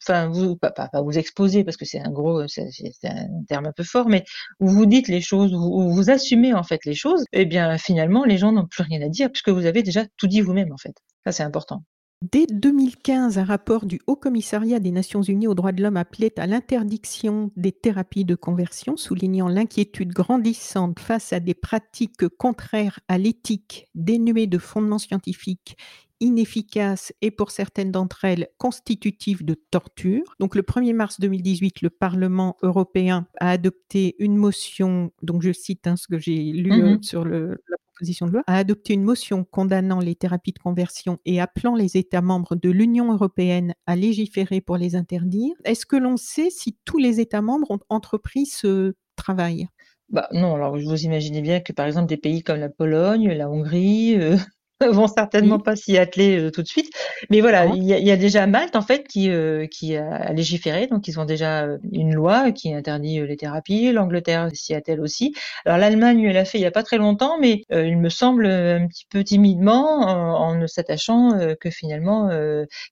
[0.02, 2.68] enfin vous pas, vous exposer parce que c'est un gros c'est
[3.04, 4.24] un terme un peu fort mais
[4.58, 8.24] vous dites les choses où vous assumez en fait les choses et eh bien finalement
[8.24, 10.76] les gens n'ont plus rien à dire puisque vous avez déjà tout dit vous-même en
[10.76, 10.94] fait.
[11.24, 11.84] Ça c'est important
[12.22, 16.40] Dès 2015, un rapport du Haut Commissariat des Nations Unies aux droits de l'homme appelait
[16.40, 23.18] à l'interdiction des thérapies de conversion, soulignant l'inquiétude grandissante face à des pratiques contraires à
[23.18, 25.76] l'éthique, dénuées de fondements scientifiques
[26.20, 30.34] inefficaces et pour certaines d'entre elles constitutives de torture.
[30.40, 35.86] Donc le 1er mars 2018, le Parlement européen a adopté une motion, donc je cite
[35.86, 39.02] hein, ce que j'ai lu mmh euh, sur le, la de loi, a adopté une
[39.02, 43.96] motion condamnant les thérapies de conversion et appelant les États membres de l'Union européenne à
[43.96, 45.54] légiférer pour les interdire.
[45.64, 49.68] Est-ce que l'on sait si tous les États membres ont entrepris ce travail?
[50.08, 53.50] Bah non, alors vous imaginez bien que par exemple des pays comme la Pologne, la
[53.50, 54.36] Hongrie, euh,
[54.90, 56.90] vont certainement pas s'y atteler euh, tout de suite.
[57.30, 60.86] Mais voilà, il y, y, a, déjà Malte en fait qui euh, qui a légiféré,
[60.86, 63.90] donc ils ont déjà euh, une loi qui interdit les thérapies.
[63.92, 65.34] L'Angleterre s'y attelle aussi.
[65.64, 68.46] Alors l'Allemagne elle a fait il y a pas très longtemps, mais il me semble
[68.46, 72.30] un petit peu timidement en, ne s'attachant que finalement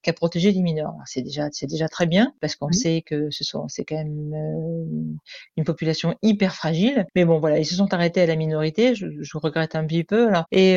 [0.03, 0.94] qu'à protéger les mineurs.
[1.07, 5.18] C'est déjà c'est déjà très bien parce qu'on sait que ce sont c'est quand même
[5.57, 7.07] une population hyper fragile.
[7.14, 8.94] Mais bon voilà, ils se sont arrêtés à la minorité.
[8.94, 10.47] Je, je regrette un petit peu là.
[10.51, 10.75] Et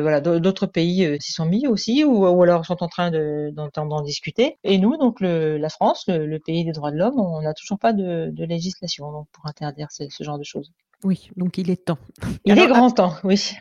[0.00, 4.00] voilà d'autres pays euh, s'y sont mis aussi, ou, ou, alors sont en train d'en
[4.02, 4.58] discuter.
[4.64, 7.78] Et nous, donc le, la France, le, pays des droits de l'homme, on n'a toujours
[7.78, 10.72] pas de, de législation donc, pour interdire ce, ce, genre de choses.
[11.04, 11.98] Oui, donc il est temps.
[12.44, 13.52] Il est grand temps, oui.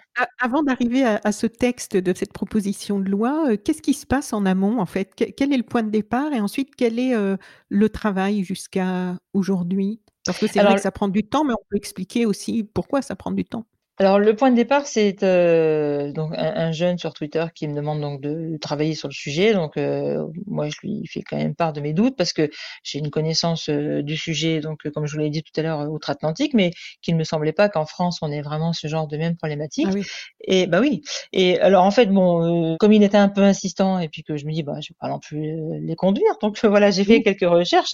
[0.41, 4.06] Avant d'arriver à, à, ce texte de cette proposition de loi, euh, qu'est-ce qui se
[4.06, 5.13] passe en amont en fait?
[5.15, 6.34] Quel est le point de départ?
[6.34, 7.38] Et ensuite quel est euh,
[7.69, 10.02] le travail jusqu'à aujourd'hui?
[10.25, 13.02] Parce que c'est vrai que ça prend du temps, mais on peut expliquer aussi pourquoi
[13.02, 13.65] ça prend du temps.
[14.02, 18.00] Alors le point de départ, c'est euh, donc un, jeune sur Twitter qui me demande
[18.00, 19.54] donc de travailler sur le sujet.
[19.54, 22.50] Donc euh, moi, je lui fais quand même part de mes doutes parce que
[22.82, 25.92] j'ai une connaissance euh, du sujet, donc comme je vous l'ai dit tout à l'heure,
[25.92, 29.18] outre-Atlantique, mais qu'il ne me semblait pas qu'en France on ait vraiment ce genre de
[29.18, 29.88] même problématique.
[29.90, 30.06] Ah oui.
[30.48, 31.02] Et bah oui.
[31.34, 34.46] Et alors en fait, bon, comme il était un peu insistant et puis que je
[34.46, 37.42] me dis, bah je vais pas non plus les conduire, donc voilà, j'ai fait quelques
[37.42, 37.92] recherches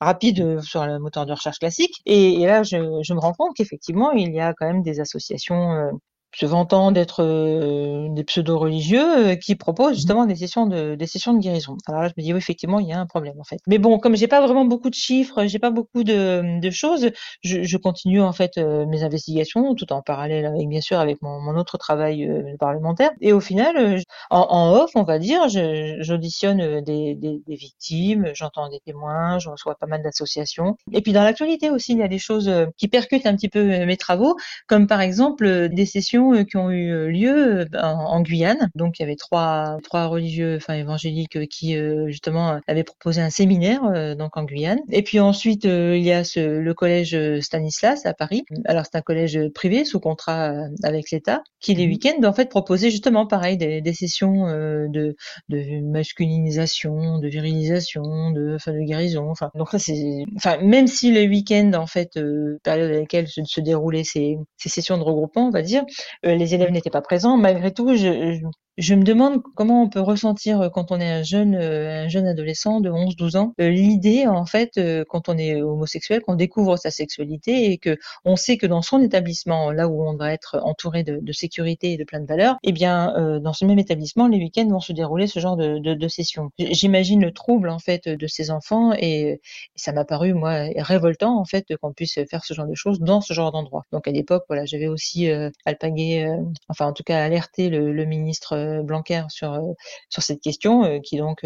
[0.00, 1.96] rapides sur le moteur de recherche classique.
[2.06, 5.00] Et, et là, je, je me rends compte qu'effectivement, il y a quand même des
[5.00, 5.39] associations
[5.72, 5.92] euh,
[6.34, 11.06] se vantant d'être euh, des pseudo-religieux, euh, qui proposent mmh justement des sessions de des
[11.06, 11.76] sessions de guérison.
[11.86, 13.58] Alors là, je me dis: «Oui, effectivement, il y a un problème, en fait».
[13.66, 17.10] Mais bon, comme j'ai pas vraiment beaucoup de chiffres, j'ai pas beaucoup de de choses,
[17.42, 21.20] je je continue, en fait, euh, mes investigations, tout en parallèle avec, bien sûr, avec
[21.22, 26.80] mon mon autre travail, parlementaire et au final, en en off, on va dire, j'auditionne,
[26.82, 31.22] des des des victimes, j'entends des témoins, je reçois pas mal d'associations et puis dans
[31.24, 34.86] l'actualité aussi, il y a des choses, qui percutent un petit peu, mes travaux, comme
[34.86, 38.70] par exemple, des sessions euh, qui ont eu euh, lieu euh, en, Guyane.
[38.74, 43.80] Donc il y avait trois trois religieux, enfin évangéliques, qui justement avaient proposé un séminaire
[44.16, 44.80] donc en Guyane.
[44.90, 48.44] Et puis ensuite il y a ce, le collège Stanislas à Paris.
[48.66, 52.48] Alors c'est un collège privé sous contrat avec l'État qui les mmh week-ends en fait
[52.48, 55.16] proposait justement pareil des, des sessions de
[55.48, 59.30] de masculinisation, de virilisation, de enfin de guérison.
[59.30, 62.18] Enfin donc ça c'est enfin même si les week-ends en fait
[62.62, 65.84] période à laquelle se, se déroulaient ces, ces sessions de regroupement on va dire
[66.22, 67.36] les élèves n'étaient pas présents.
[67.36, 68.46] Malgré tout, je, je
[68.94, 72.26] me demande comment on peut ressentir euh, quand on est un jeune, euh, un jeune
[72.26, 76.90] adolescent de 11-12 ans, euh, l'idée en fait quand on est homosexuel, qu'on découvre sa
[76.90, 81.02] sexualité et que on sait que dans son établissement, là où on va être entouré
[81.04, 84.68] de, sécurité et de plein de valeurs, eh bien dans ce même établissement, les week-ends
[84.68, 86.50] vont se dérouler ce genre de, de, sessions.
[86.58, 89.40] J'imagine le trouble en fait de ces enfants et,
[89.76, 93.20] ça m'a paru moi révoltant en fait qu'on puisse faire ce genre de choses dans
[93.20, 93.84] ce genre d'endroit.
[93.92, 95.28] Donc à l'époque, voilà, j'avais aussi
[95.64, 96.28] alpagué,
[96.68, 99.72] enfin en tout cas alerté le, ministre euh, Blanquer sur euh,
[100.08, 101.44] sur cette question, euh, qui donc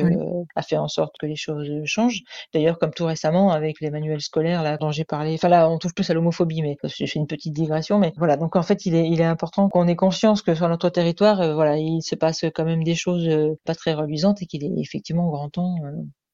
[0.56, 2.22] a fait en sorte que les choses changent.
[2.52, 5.34] D'ailleurs, comme tout récemment avec les manuels scolaires là dont j'ai parlé.
[5.34, 7.98] Enfin là, on touche plus à l'homophobie, mais j'ai fait une petite digression.
[7.98, 10.68] Mais voilà, donc en fait, il est il est important qu'on ait conscience que sur
[10.68, 13.28] notre territoire, voilà, il se passe quand même des choses
[13.64, 15.76] pas très reluisantes et qu'il est effectivement grand temps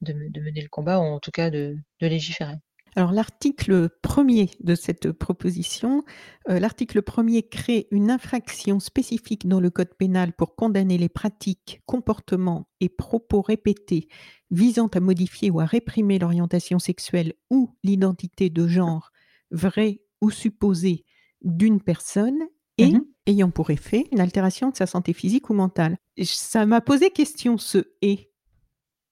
[0.00, 2.57] de, de, mener le combat, ou en tout cas de, de légiférer.
[2.96, 6.05] Alors l'article premier de cette proposition,
[6.48, 11.83] euh, l'article premier crée une infraction spécifique dans le Code pénal pour condamner les pratiques,
[11.87, 14.09] comportements et propos répétés
[14.50, 19.12] visant à modifier ou à réprimer l'orientation sexuelle ou l'identité de genre
[19.50, 21.05] vraie ou supposée
[21.42, 22.38] d'une personne
[22.79, 25.98] et mmh ayant pour effet une altération de sa santé physique ou mentale.
[26.22, 28.31] Ça m'a posé question ce et.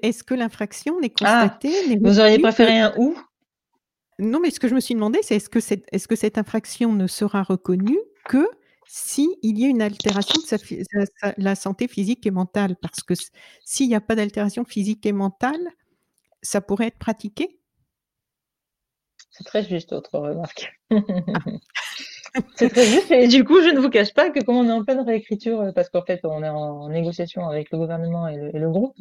[0.00, 3.16] Est-ce que l'infraction n'est ah, constatée Vous auriez préféré un ou?
[4.18, 6.92] Non, mais ce que je me suis demandé, c'est est-ce que, est, que cette infraction
[6.92, 8.48] ne sera reconnue que
[8.87, 12.76] s'il y a une altération de la santé physique et mentale?
[12.81, 13.14] Parce que
[13.64, 15.61] s'il n'y a pas d'altération physique et mentale,
[16.42, 17.61] ça pourrait être pratiqué?
[19.31, 20.72] C'est très juste, votre remarque.
[20.90, 20.96] Ah.
[22.57, 23.11] C'est très juste.
[23.11, 25.72] Et du coup, je ne vous cache pas que comme on est en pleine réécriture,
[25.74, 28.94] parce qu'en fait, on est en négociation avec le gouvernement et le groupe,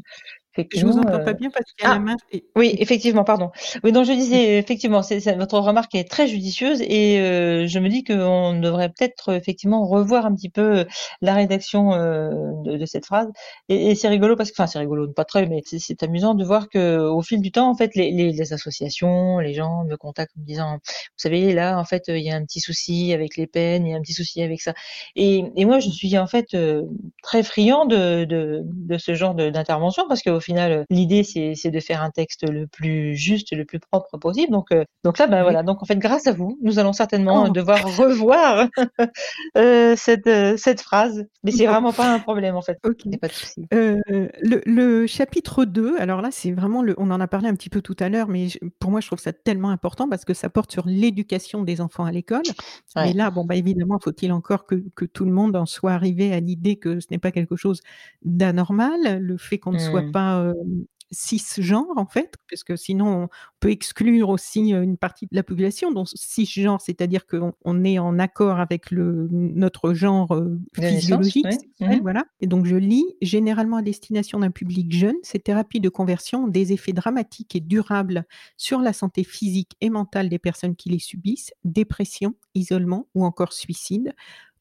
[0.75, 2.15] je vous entends pas euh, bien parce qu'il y a la ah, main.
[2.55, 3.51] Oui, effectivement, pardon.
[3.83, 7.89] Oui, donc je disais effectivement, c'est, votre remarque est très judicieuse et euh, je me
[7.89, 10.85] dis qu'on devrait peut-être effectivement revoir un petit peu
[11.21, 12.29] la rédaction euh,
[12.63, 13.27] de, cette phrase.
[13.69, 16.69] Et, c'est rigolo parce que, enfin, c'est rigolo, pas très, mais c'est, amusant de voir
[16.69, 20.41] que au fil du temps, en fait, les, les, associations, les gens me contactent en
[20.41, 23.47] me disant, vous savez, là, en fait, il y a un petit souci avec les
[23.47, 24.73] peines, il y a un petit souci avec ça.
[25.15, 26.55] Et, et moi, je suis en fait
[27.23, 31.79] très friand de, de, de ce genre d'intervention parce qu'au final, euh, l'idée, c'est de
[31.79, 34.51] faire un texte le plus juste, le plus propre possible.
[34.51, 35.61] Donc, euh, donc là, ben voilà.
[35.61, 37.49] Donc, en fait, grâce à vous, nous allons certainement oh.
[37.49, 38.67] devoir revoir
[39.57, 41.25] euh, cette, cette phrase.
[41.43, 42.77] Mais c'est vraiment pas un problème, en fait.
[42.85, 43.03] Ok.
[43.19, 43.67] Pas de souci.
[43.71, 47.69] le, le, chapitre 2, alors là, c'est vraiment le, on en a parlé un petit
[47.69, 48.47] peu tout à l'heure, mais
[48.79, 52.05] pour moi, je trouve ça tellement important parce que ça porte sur l'éducation des enfants
[52.05, 52.43] à l'école.
[53.05, 56.33] Et là, bon, bah, évidemment, faut-il encore que, que, tout le monde en soit arrivé
[56.33, 57.81] à l'idée que ce n'est pas quelque chose
[58.23, 60.11] d'anormal, le fait qu'on ne soit mmh.
[60.37, 60.53] Pas
[61.11, 65.91] cisgenres en fait, parce que sinon on peut exclure aussi une partie de la population,
[65.91, 70.37] donc cisgenre, c'est-à-dire qu'on est en accord avec le, notre genre
[70.73, 71.45] physiologique,
[71.79, 72.25] mmh voilà.
[72.41, 76.47] Et donc je lis, généralement à destination d'un public jeune, ces thérapies de conversion ont
[76.47, 78.25] des effets dramatiques et durables
[78.57, 83.53] sur la santé physique et mentale des personnes qui les subissent, dépression, isolement ou encore
[83.53, 84.13] suicide.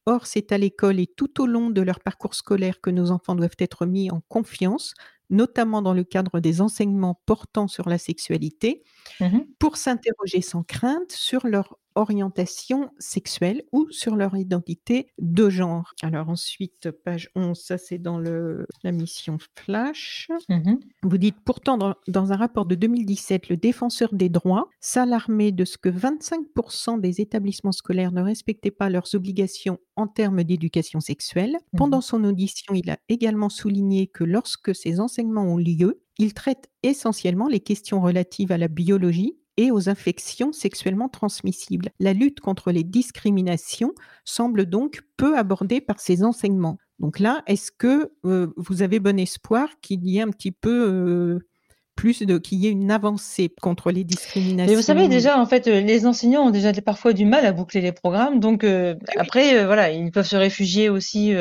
[0.09, 3.35] Or, c'est à l'école et tout au long de leur parcours scolaire que nos enfants
[3.35, 4.95] doivent être mis en confiance
[5.31, 8.85] notamment dans le cadre des enseignements portant sur la sexualité,
[9.21, 15.93] mmh pour s'interroger sans crainte sur leur orientation sexuelle ou sur leur identité de genre.
[16.03, 20.29] Alors ensuite, page 11, ça c'est dans le, la mission Flash.
[20.49, 25.53] Mmh Vous dites pourtant dans, dans, un rapport de 2017, le défenseur des droits s'alarmait
[25.53, 31.01] de ce que 25% des établissements scolaires ne respectaient pas leurs obligations en termes d'éducation
[31.01, 31.57] sexuelle.
[31.73, 36.35] Mmh Pendant son audition, il a également souligné que lorsque ces enseignements ont lieu, il
[36.35, 41.91] traite essentiellement les questions relatives à la biologie, et aux infections sexuellement transmissibles.
[41.99, 46.79] La lutte contre les discriminations semble donc peu abordée par ces enseignements.
[46.99, 50.89] Donc là, est-ce que euh, vous avez bon espoir qu'il y ait un petit peu
[50.89, 51.49] euh,
[51.97, 54.71] plus de qu'il y ait une avancée contre les discriminations.
[54.71, 57.53] Mais vous savez déjà en fait euh, les enseignants ont déjà parfois du mal à
[57.53, 61.33] boucler les programmes donc euh, après euh, voilà ils peuvent se réfugier aussi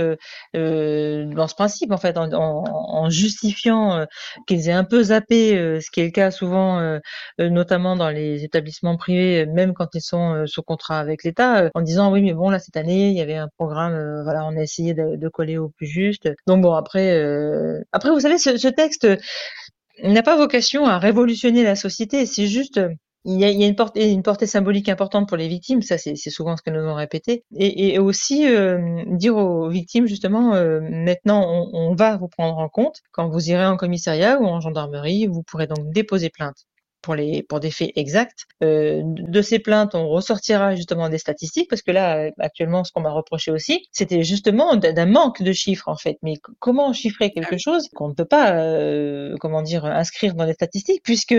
[0.53, 4.05] dans ce principe en fait en, en, justifiant
[4.47, 6.99] qu'ils aient un peu zappé ce qui est le cas souvent
[7.39, 12.11] notamment dans les établissements privés même quand ils sont sous contrat avec l'État en disant
[12.11, 14.93] oui mais bon là cette année il y avait un programme voilà on a essayé
[14.93, 17.11] de, de, coller au plus juste donc bon après
[17.91, 19.07] après vous savez ce, ce texte
[20.03, 22.25] n'a pas vocation à révolutionner la société.
[22.25, 22.79] C'est juste,
[23.25, 25.81] il y a, il y a une, portée, symbolique importante pour les victimes.
[25.81, 27.43] Ça, c'est souvent ce que nous avons répété.
[27.57, 33.01] Et, aussi euh, dire aux victimes justement, euh, maintenant, on, va vous prendre en compte.
[33.11, 36.65] Quand vous irez en commissariat ou en gendarmerie, vous pourrez donc déposer plainte
[37.05, 38.47] pour, les, pour des faits exacts.
[38.63, 43.01] Euh, de ces plaintes, on ressortira justement des statistiques, parce que là, actuellement, ce qu'on
[43.01, 46.17] m'a reproché aussi, c'était justement d'un manque de chiffres, en fait.
[46.23, 50.53] Mais comment chiffrer quelque chose qu'on ne peut pas, euh, comment dire, inscrire dans les
[50.53, 51.35] statistiques, puisque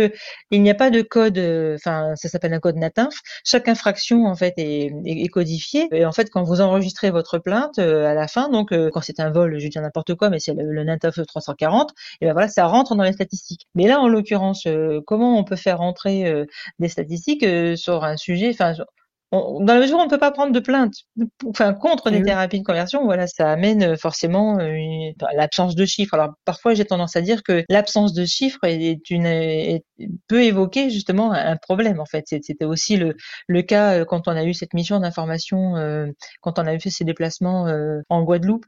[0.52, 3.14] il n'y a pas de code, euh, enfin, ça s'appelle un code NATINF.
[3.44, 5.88] Chaque infraction, en fait, est, est, codifiée.
[5.90, 9.30] Et en fait, quand vous enregistrez votre plainte, à la fin, donc, quand c'est un
[9.30, 12.66] vol, je dis n'importe quoi, mais c'est le, le NATINF 340, et ben voilà, ça
[12.66, 13.66] rentre dans les statistiques.
[13.74, 14.68] Mais là, en l'occurrence,
[15.06, 16.44] comment on peut faire rentrer euh,
[16.78, 18.50] des statistiques euh, sur un sujet.
[18.50, 18.74] Enfin,
[19.32, 20.94] dans la mesure où on ne peut pas prendre de plainte,
[21.48, 24.56] enfin contre des thérapies de conversion, voilà, ça amène euh, forcément
[25.34, 26.14] l'absence de chiffres.
[26.14, 29.80] Alors parfois, j'ai tendance à dire que l'absence de chiffres est une
[30.28, 32.00] peut évoquer justement un problème.
[32.00, 33.16] En fait, c'était aussi le,
[33.48, 35.74] le cas quand on a eu cette mission d'information,
[36.40, 37.66] quand on a eu fait ces déplacements
[38.08, 38.64] en Guadeloupe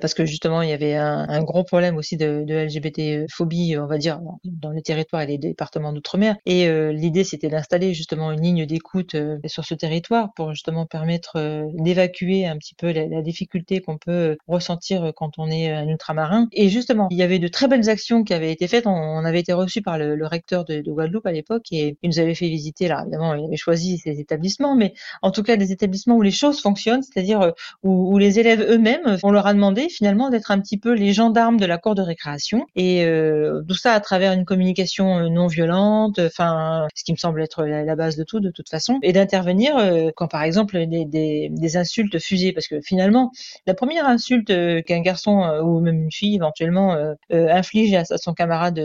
[0.00, 3.76] parce que justement il y avait un, un gros problème aussi de, de, LGBT phobie,
[3.78, 6.36] on va dire, dans les territoires et les départements d'outre-mer.
[6.46, 10.86] Et euh, l'idée c'était d'installer justement une ligne d'écoute euh, sur ce territoire pour justement
[10.86, 15.86] permettre d'évacuer un petit peu la, la difficulté qu'on peut ressentir quand on est un
[15.88, 16.48] ultramarin.
[16.52, 18.86] Et justement, il y avait de très belles actions qui avaient été faites.
[18.86, 22.10] On, avait été reçus par le, le recteur de, de, Guadeloupe à l'époque et il
[22.10, 22.88] nous avait fait visiter.
[22.88, 26.30] Là, évidemment, il avait choisi ces établissements, mais en tout cas des établissements où les
[26.30, 30.60] choses fonctionnent, c'est-à-dire où, où les élèves eux-mêmes, on leur a demandé finalement d'être un
[30.60, 32.66] petit peu les gendarmes de la cour de récréation.
[32.76, 37.16] Et euh, tout ça à travers une communication euh, non violente, enfin ce qui me
[37.16, 40.84] semble être la, base de tout de toute façon, et d'intervenir euh, quand par exemple
[40.86, 43.30] des, insultes fusées, parce que finalement
[43.66, 44.52] la première insulte
[44.84, 46.96] qu'un garçon ou même une fille éventuellement
[47.30, 48.80] inflige à, son camarade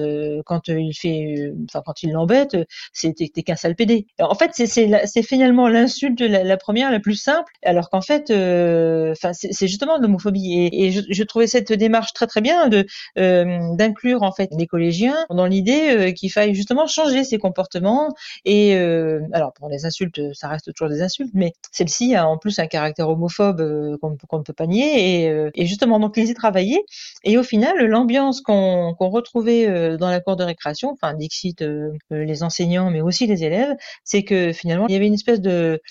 [0.45, 2.55] quand il fait, enfin quand il l'embête,
[2.93, 4.07] c'est t'es qu'un sale pédé.
[4.19, 9.33] En fait c'est finalement l'insulte la, la, première la plus simple, alors qu'en fait, enfin
[9.33, 10.53] c'est justement l'homophobie.
[10.53, 12.85] Et, et je, je, trouvais cette démarche très très bien de
[13.17, 18.13] euh, d'inclure en fait les collégiens dans l'idée euh, qu'il faille justement changer ses comportements.
[18.45, 22.37] Et euh, alors pour les insultes ça reste toujours des insultes mais celle-ci a en
[22.37, 25.25] plus un caractère homophobe qu'on ne peut pas nier.
[25.25, 26.83] Et, et, justement donc les y travailler
[27.23, 31.63] et au final l'ambiance qu'on qu'on retrouvait dans la cour de récréation enfin Dixit
[32.11, 35.81] les enseignants mais aussi les élèves c'est que finalement il y avait une espèce de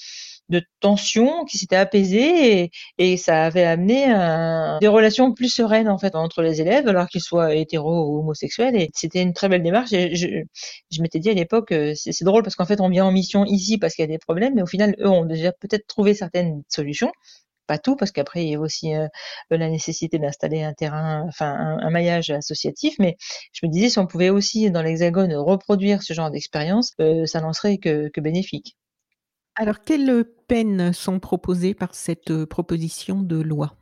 [0.48, 5.88] de tension qui s'était apaisée et, et, ça avait amené un, des relations plus sereines
[5.88, 8.76] en fait entre les élèves, alors qu'ils soient hétéros ou homosexuels.
[8.76, 9.92] Et c'était une très belle démarche.
[9.92, 10.28] Et je,
[10.90, 13.44] je m'étais dit à l'époque, euh, c'est drôle parce qu'en fait on vient en mission
[13.44, 16.14] ici parce qu'il y a des problèmes, mais au final eux ont déjà peut-être trouvé
[16.14, 17.10] certaines solutions
[17.66, 19.08] pas tout, parce qu'après il y a aussi euh,
[19.50, 22.94] la nécessité d'installer un terrain, enfin un, maillage associatif.
[22.98, 23.16] Mais
[23.52, 27.40] je me disais si on pouvait aussi dans l'Hexagone reproduire ce genre d'expérience, euh, ça
[27.40, 28.76] n'en serait que, que bénéfique.
[29.56, 33.74] Alors, quelles peines sont proposées par cette euh, proposition de loi?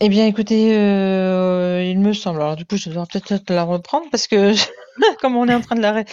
[0.00, 2.42] Eh bien, écoutez, euh, il me semble.
[2.42, 4.52] Alors, du coup, je dois peut-être la reprendre parce que,
[5.20, 6.04] comme on est en train de la.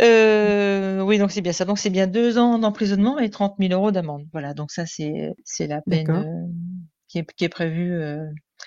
[0.00, 1.64] Euh, oui, donc c'est bien ça.
[1.64, 4.26] Donc, c'est bien deux ans d'emprisonnement et 30 000 euros d'amende.
[4.32, 6.46] Voilà, donc ça, c'est la peine euh,
[7.08, 8.02] qui, est, qui est prévue.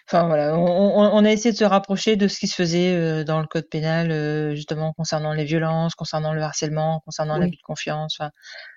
[0.10, 3.40] Enfin voilà, on, on, a essayé de se rapprocher de ce qui se faisait dans
[3.40, 7.42] le code pénal, justement concernant les violences, concernant le harcèlement, concernant oui.
[7.42, 8.18] l'abus de confiance.
[8.20, 8.32] Enfin,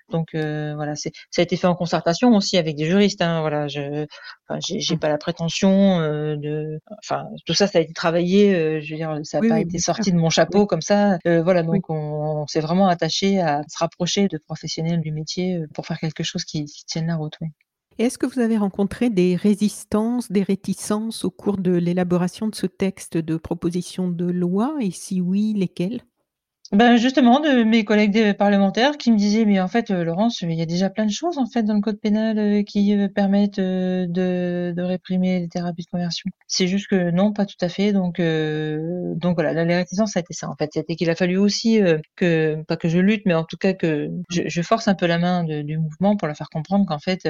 [0.09, 3.21] donc euh, voilà, c'est ça a été fait en concertation aussi avec des juristes.
[3.21, 4.05] Hein, voilà, je,
[4.47, 4.99] enfin, j'ai mmh.
[4.99, 8.53] pas la prétention euh, de, enfin tout ça, ça a été travaillé.
[8.55, 10.81] Euh, je veux dire, ça n'a oui, pas oui, été sorti de mon chapeau comme
[10.81, 11.17] ça.
[11.25, 15.85] voilà, donc on, on s'est vraiment attaché à se rapprocher de professionnels du métier pour
[15.85, 17.35] faire quelque chose qui, qui tienne la route.
[17.41, 17.47] Oui.
[17.99, 22.67] Est-ce que vous avez rencontré des résistances, des réticences au cours de l'élaboration de ce
[22.67, 24.75] texte de proposition de loi?
[24.81, 26.01] Et si oui, lesquelles?
[26.73, 30.51] Ben, justement, de mes collègues parlementaires qui me disaient: «Mais en fait, heu, Laurence, il
[30.53, 33.07] y a déjà plein de choses, en fait, dans le code pénal, heu, qui, heu,
[33.07, 36.29] permettent, de réprimer les thérapies de conversion».
[36.47, 40.19] C'est juste que non, pas tout à fait, donc donc voilà, la les réticences, ça
[40.19, 40.69] a été ça, en fait.
[40.73, 41.79] C'était qu'il a fallu aussi,
[42.17, 45.17] que pas que je lutte, mais en tout cas que je force un peu la
[45.19, 47.27] main du mouvement pour leur faire comprendre qu'en fait,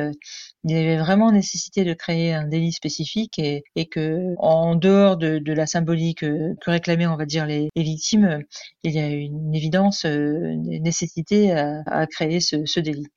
[0.63, 5.53] il y avait vraiment nécessité de créer un délit spécifique et et qu'en dehors de
[5.53, 8.39] la symbolique, que réclamaient, on va dire, les victimes,
[8.84, 13.07] il y a eu une évidence, euh, nécessité à, créer ce délit.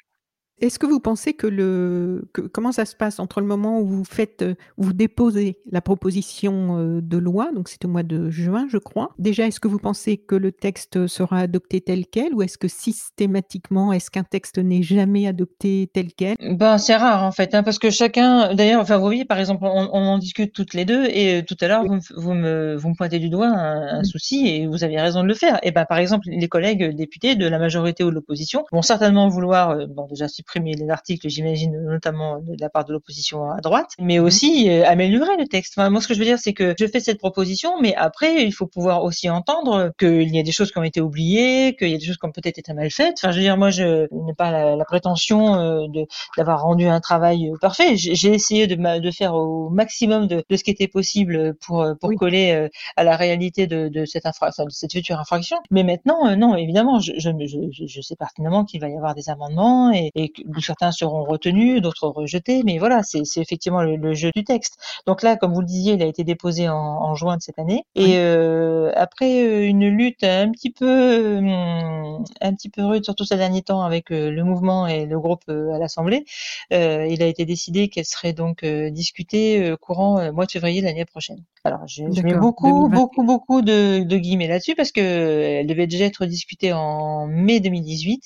[0.61, 3.86] Est-ce que vous pensez que le que comment ça se passe entre le moment où
[3.86, 4.44] vous faites,
[4.76, 8.76] où vous déposez la proposition, heu, de loi, donc c'est au mois de juin, je
[8.78, 9.14] crois.
[9.18, 12.68] Déjà, est-ce que vous pensez que le texte sera adopté tel quel ou est-ce que
[12.68, 16.36] systématiquement, est-ce qu'un texte n'est jamais adopté tel quel?
[16.38, 19.64] Ben, c'est rare en fait, hein, parce que chacun d'ailleurs, enfin, vous voyez, par exemple,
[19.66, 21.90] on on en discute toutes les 2 et heu, tout à l'heure, Oui.
[21.90, 24.04] vous me vous me vous me pointez du doigt un un Mmh.
[24.04, 25.58] souci et vous avez raison de le faire.
[25.62, 29.28] Et ben, par exemple, les collègues députés de la majorité ou de l'opposition vont certainement
[29.28, 33.61] vouloir, heu, bon, déjà supprimer les articles, j'imagine, notamment de la part de l'opposition à
[33.61, 34.24] droite, mais Mmh.
[34.26, 35.74] aussi, heu, améliorer le texte.
[35.76, 38.42] Enfin, moi, ce que je veux dire, c'est que je fais cette proposition, mais après,
[38.44, 41.88] il faut pouvoir aussi entendre qu'il y a des choses qui ont été oubliées, qu'il
[41.90, 43.14] y a des choses qui ont peut-être été mal faites.
[43.22, 47.01] Enfin, je veux dire, moi, je n'ai pas la la prétention, de d'avoir rendu un
[47.01, 47.96] travail, parfait.
[47.96, 51.82] J'ai essayé de ma de faire au maximum de de ce qui était possible, pour,
[51.82, 52.16] heu, pour Oui.
[52.16, 55.59] coller, heu, à la réalité de de cette infra cette future infraction.
[55.70, 59.14] Mais maintenant, heu, non, évidemment, je je je je sais pertinemment qu'il va y avoir
[59.14, 63.97] des amendements et et que certains seront retenus, d'autres rejetés, mais voilà, c'est effectivement le
[63.97, 64.76] le jeu du texte.
[65.07, 67.59] Donc là, comme vous le disiez, il a été déposé en en juin de cette
[67.59, 73.05] année et heu, après, heu, une lutte un petit peu, hem, un petit peu rude,
[73.05, 76.24] surtout ces derniers temps avec, heu, le mouvement et le groupe, à l'Assemblée,
[76.72, 81.05] heu, il a été décidé qu'elle serait donc, discutée, courant, mois de février de l'année
[81.05, 81.43] prochaine.
[81.64, 82.91] Alors je je mets beaucoup, 2021.
[82.91, 88.22] beaucoup, beaucoup de de guillemets là-dessus parce qu'elle devait déjà être discutée en mai 2018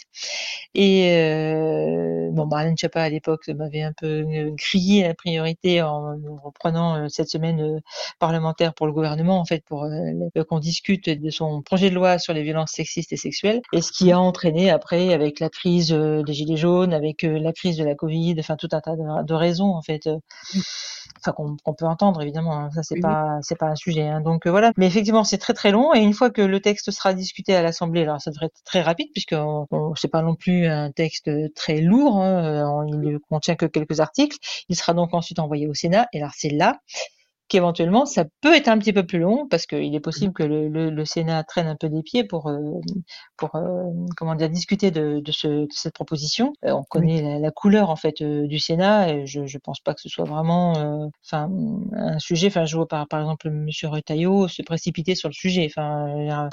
[0.74, 1.93] et heu,
[2.32, 7.08] bon, Marlène Schiappa à l'époque m'avait un peu, heu, grillé la priorité en reprenant, heu,
[7.08, 7.80] cette semaine,
[8.18, 9.86] parlementaire pour le gouvernement en fait pour,
[10.48, 13.92] qu'on discute de son projet de loi sur les violences sexistes et sexuelles et ce
[13.92, 17.94] qui a entraîné après avec la crise, des gilets jaunes, avec, la crise de la
[17.94, 20.08] covid, enfin tout un tas de raisons en fait,
[21.20, 24.20] enfin qu'on peut entendre évidemment, hein, ça c'est Oui, pas c'est pas un sujet, hein,
[24.20, 24.72] donc voilà.
[24.76, 27.62] Mais effectivement, c'est très, très long et une fois que le texte sera discuté à
[27.62, 31.30] l'Assemblée, alors ça devrait être très rapide puisqu'on on c'est pas non plus un texte,
[31.54, 34.38] très lourd, hein, heu, il ne contient que quelques articles.
[34.68, 36.78] Il sera donc ensuite envoyé au Sénat et alors c'est là
[37.48, 40.28] qu'éventuellement ça peut être un petit peu plus long parce qu'il est Mmh.
[40.28, 42.80] possible que le le le Sénat traîne un peu des pieds pour, hem,
[43.36, 44.50] pour, hem, comment dire?
[44.50, 46.52] Discuter de de ce de cette proposition.
[46.64, 47.08] Heu, on Oui.
[47.08, 50.08] connaît la la couleur en fait, du Sénat et je je pense pas que ce
[50.08, 51.48] soit vraiment, enfin,
[51.92, 55.66] un sujet enfin je vois par par exemple monsieur Retailleau se précipiter sur le sujet,
[55.70, 56.06] enfin,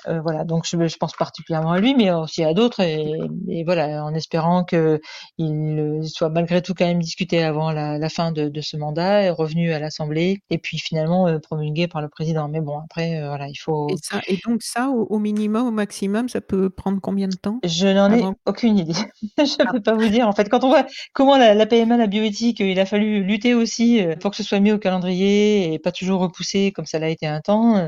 [0.08, 3.64] heu, voilà donc je je pense particulièrement à lui, mais aussi à d'autres et et
[3.64, 5.00] voilà, en espérant qu'il,
[5.40, 9.24] heu, soit malgré tout quand même discuté avant la la fin de de ce mandat
[9.24, 12.48] et revenu à l'Assemblée et puis finalement, heu, promulgué par le président.
[12.50, 13.56] Mais bon après, heu, voilà, il
[13.88, 17.28] Et faut ça et donc ça, au au minimum, au maximum, ça peut prendre combien
[17.28, 18.94] de temps je n'en ai aucune idée.
[19.38, 20.28] Je Ah, peux pas vous dire.
[20.28, 23.54] En fait, quand on voit comment la la PMA, la bioéthique, il a fallu lutter
[23.54, 27.10] aussi, pour que ce soit mis au calendrier et pas toujours repoussé comme ça l'a
[27.10, 27.88] été un temps,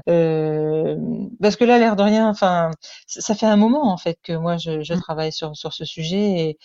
[1.42, 2.72] parce que là, l'air de rien, enfin,
[3.08, 5.86] ça fait un moment en fait que moi je je mmh, travaille sur sur ce
[5.86, 6.58] sujet et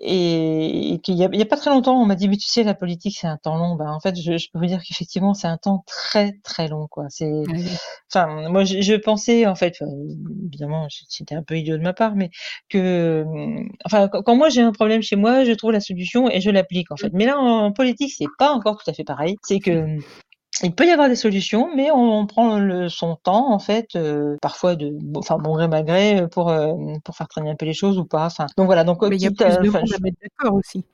[0.00, 2.36] Et et qu'il y a il y a pas très longtemps, on m'a dit: «Mais
[2.38, 3.76] tu sais, la politique, c'est un temps long».
[3.76, 6.86] Ben, en fait, je je peux vous dire qu'effectivement, c'est un temps très, très long,
[6.88, 7.06] quoi.
[7.10, 7.52] C'est ah
[8.12, 9.76] enfin, moi, je je pensais, en fait,
[10.46, 12.30] évidemment, c'était un peu idiot de ma part, mais
[12.68, 16.40] que, mmh, enfin, quand moi j'ai un problème chez moi, je trouve la solution et
[16.40, 16.98] je l'applique, en Mmh.
[16.98, 17.10] fait.
[17.12, 19.36] Mais là, en politique, c'est pas encore tout à fait pareil.
[19.42, 19.84] C'est que
[20.62, 23.94] il peut y avoir des solutions, mais on on prend le son temps en fait,
[23.96, 27.56] heu, parfois de bon enfin bon gré mal gré, pour, hem, pour faire traîner un
[27.56, 29.68] peu les choses ou pas, enfin donc voilà donc, Mais il y a plus de
[29.70, 30.84] monde je à mettre d'accord aussi.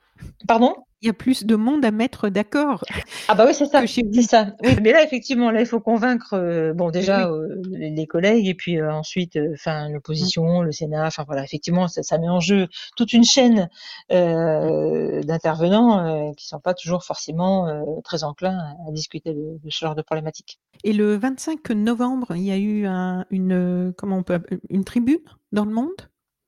[0.46, 0.74] Pardon?
[1.02, 2.82] Il y a plus de monde à mettre d'accord
[3.28, 4.22] Ah bah oui, c'est ça, chez vous.
[4.22, 4.54] ça.
[4.62, 6.92] Oui, mais là effectivement, là il faut convaincre, heu, bon oui.
[6.92, 11.86] déjà, heu, les collègues et puis, heu, ensuite, enfin l'opposition, le Sénat, enfin voilà effectivement
[11.86, 13.68] ça ça met en jeu toute une chaîne,
[14.08, 17.66] d'intervenants, qui sont pas toujours forcément,
[18.02, 20.58] très enclins à à discuter de de ce genre de problématiques.
[20.82, 24.40] Et le 25 novembre, il y a eu un une, comment on peut
[24.70, 25.18] une tribune
[25.52, 25.90] dans Le Monde?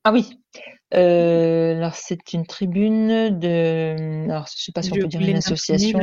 [0.05, 0.39] Ah oui,
[0.95, 5.37] heu, alors c'est une tribune de, alors je sais pas si on peut dire une
[5.37, 6.01] association,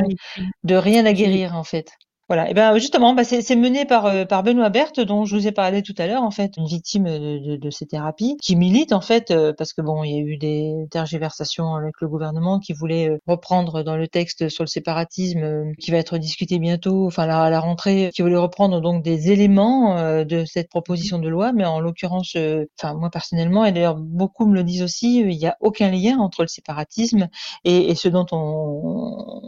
[0.64, 1.90] de Rien à guérir en fait.
[2.28, 5.46] Voilà, et ben justement, bah, c'est mené par euh, par Benoît Berthe, dont je vous
[5.46, 8.56] ai parlé tout à l'heure, en fait, une victime de, de, de, ces thérapies, qui
[8.56, 12.08] milite en fait euh, parce que bon, il y a eu des tergiversations avec le
[12.08, 16.58] gouvernement qui voulait euh, reprendre dans le texte sur le séparatisme qui va être discuté
[16.58, 21.28] bientôt, enfin la, la rentrée, qui voulait reprendre donc des éléments de cette proposition de
[21.28, 22.36] loi, mais en l'occurrence,
[22.78, 26.18] enfin moi personnellement, et d'ailleurs beaucoup me le disent aussi, il n'y a aucun lien
[26.18, 27.28] entre le séparatisme
[27.64, 29.42] et, et ce dont on,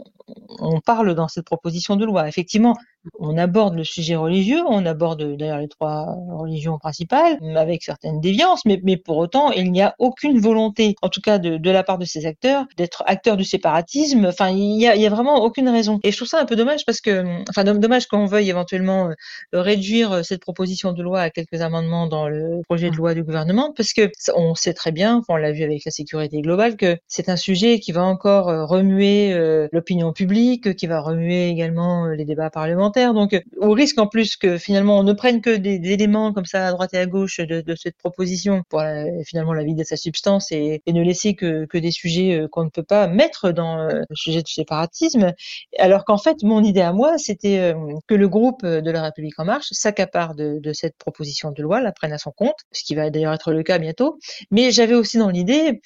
[0.59, 2.27] on parle dans cette proposition de loi.
[2.27, 2.75] Effectivement,
[3.17, 8.63] on aborde le sujet religieux, on aborde d'ailleurs les trois religions principales, avec certaines déviances,
[8.65, 12.05] mais, pour autant, il n'y a aucune volonté, en tout cas de, la part de
[12.05, 14.25] ces acteurs, d'être acteurs du séparatisme.
[14.25, 15.99] Enfin, il n'y a, a vraiment aucune raison.
[16.03, 19.13] Et je trouve ça un peu dommage parce que, enfin, dommage qu'on veuille éventuellement euh,
[19.53, 23.73] réduire cette proposition de loi à quelques amendements dans le projet de loi du gouvernement,
[23.75, 27.29] parce que on sait très bien, on l'a vu avec la sécurité globale, que c'est
[27.29, 32.25] un sujet qui va encore euh, remuer euh, l'opinion publique, qui va remuer également les
[32.25, 35.79] débats parlementaires donc, euh, au risque en plus que finalement on ne prenne que des,
[35.91, 39.63] éléments comme ça à droite et à gauche de, cette proposition pour la, finalement la
[39.63, 43.07] vie de sa substance et, ne laisser que, des sujets euh, qu'on ne peut pas
[43.07, 45.33] mettre dans euh, le sujet du séparatisme.
[45.77, 47.73] Alors qu'en fait, mon idée à moi, c'était
[48.07, 51.91] que le groupe de la République en marche s'accapare de cette proposition de loi, la
[51.91, 54.19] prenne à son compte, ce qui va d'ailleurs être le cas bientôt.
[54.51, 55.81] Mais j'avais aussi dans l'idée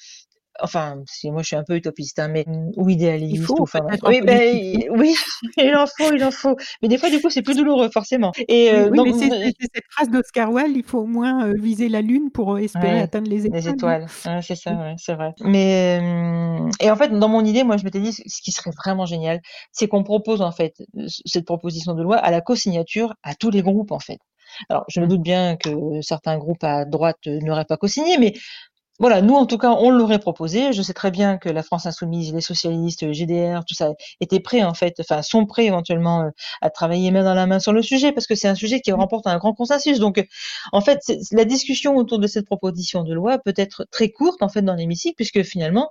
[0.60, 2.44] enfin, si moi je suis un peu utopiste, hein, mais
[2.76, 3.36] ou idéaliste.
[3.36, 5.14] Il faut, enfin, oui, ben, oui,
[5.56, 6.56] il en faut, il en faut.
[6.82, 8.32] Mais des fois, du coup, c'est plus douloureux, forcément.
[8.48, 11.88] Et euh, oui, mais c'est cette phrase d'Oscar Wilde il faut au moins euh, viser
[11.88, 13.60] la lune pour euh, espérer atteindre les étoiles.
[13.60, 14.06] Les étoiles,
[14.42, 15.32] c'est ça, ouais, c'est vrai.
[15.40, 16.00] Mais
[16.80, 19.40] et en fait, dans mon idée, moi, je m'étais dit, ce qui serait vraiment génial,
[19.72, 20.74] c'est qu'on propose en fait
[21.24, 24.18] cette proposition de loi à la co-signature à tous les groupes, en fait.
[24.68, 25.08] Alors, je me mmh.
[25.08, 28.34] doute bien que certains groupes à droite n'auraient pas co-signé, mais
[29.00, 30.72] voilà, nous en tout cas, on l'aurait proposé.
[30.72, 34.62] Je sais très bien que la France insoumise, les socialistes, GDR, tout ça étaient prêts
[34.62, 36.30] en fait, enfin sont prêts éventuellement euh,
[36.60, 38.92] à travailler main dans la main sur le sujet parce que c'est un sujet qui
[38.92, 39.98] remporte un grand consensus.
[39.98, 40.24] Donc,
[40.70, 41.00] en fait,
[41.32, 44.74] la discussion autour de cette proposition de loi peut être très courte en fait dans
[44.74, 45.90] l'hémicycle puisque finalement,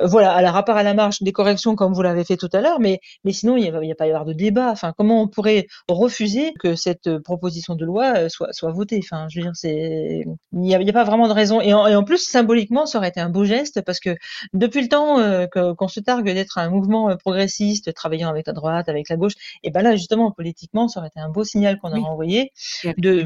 [0.00, 2.50] euh, voilà, à la rapport à la marge des corrections comme vous l'avez fait tout
[2.52, 4.70] à l'heure, mais mais sinon il n'y a, pas y avoir de débat.
[4.70, 9.00] Enfin, comment on pourrait refuser que cette proposition de loi euh, soit soit votée?
[9.02, 11.60] Enfin, je veux dire, c'est il n'y a, a, pas vraiment de raison.
[11.60, 14.14] Et en, et en plus symboliquement, ça aurait été un beau geste parce que
[14.52, 18.52] depuis le temps euh, qu'on se targue d'être un mouvement euh, progressiste, travaillant avec la
[18.52, 19.32] droite, avec la gauche,
[19.62, 22.52] et ben là justement politiquement, ça aurait été un beau signal qu'on aurait envoyé.
[22.98, 23.24] de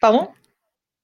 [0.00, 0.28] Pardon?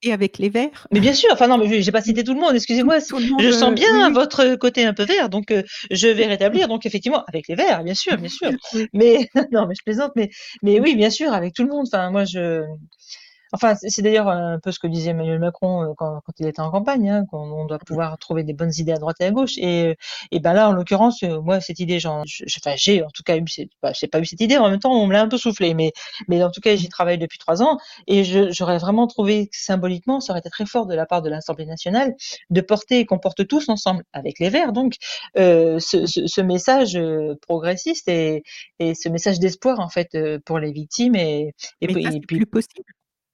[0.05, 0.89] Et avec les verts.
[0.91, 2.99] Mais bien sûr, enfin non, mais j'ai pas cité tout le monde, excusez-moi.
[2.99, 6.67] Je sens bien votre côté un peu vert, donc euh, je vais rétablir.
[6.67, 8.51] Donc effectivement, avec les verts, bien sûr, bien sûr.
[8.95, 10.31] Mais non, mais je plaisante, mais
[10.63, 11.87] mais oui, bien sûr, avec tout le monde.
[11.87, 12.65] Enfin, moi, je
[13.53, 16.61] Enfin, c'est d'ailleurs un peu ce que disait Emmanuel Macron euh, quand, quand il était
[16.61, 19.59] en campagne, hein, qu'on doit pouvoir trouver des bonnes idées à droite et à gauche.
[19.59, 19.97] Et,
[20.31, 22.23] et ben là, en l'occurrence, euh, moi, cette idée, enfin,
[22.77, 23.69] j'ai en tout cas eu, j'ai
[24.09, 24.57] pas eu cette idée.
[24.57, 25.93] En même temps, on me l'a un peu soufflé, mais,
[26.29, 30.21] mais en tout cas, j'y travaille depuis trois ans, et j'aurais vraiment trouvé que symboliquement,
[30.21, 32.15] ça aurait été très fort de la part de l'Assemblée nationale
[32.51, 34.95] de porter et qu'on porte tous ensemble avec les Verts, donc
[35.39, 38.43] euh, ce, ce, ce, message euh, progressiste et,
[38.79, 42.85] et ce message d'espoir en fait pour les victimes et, et, puis, plus possible.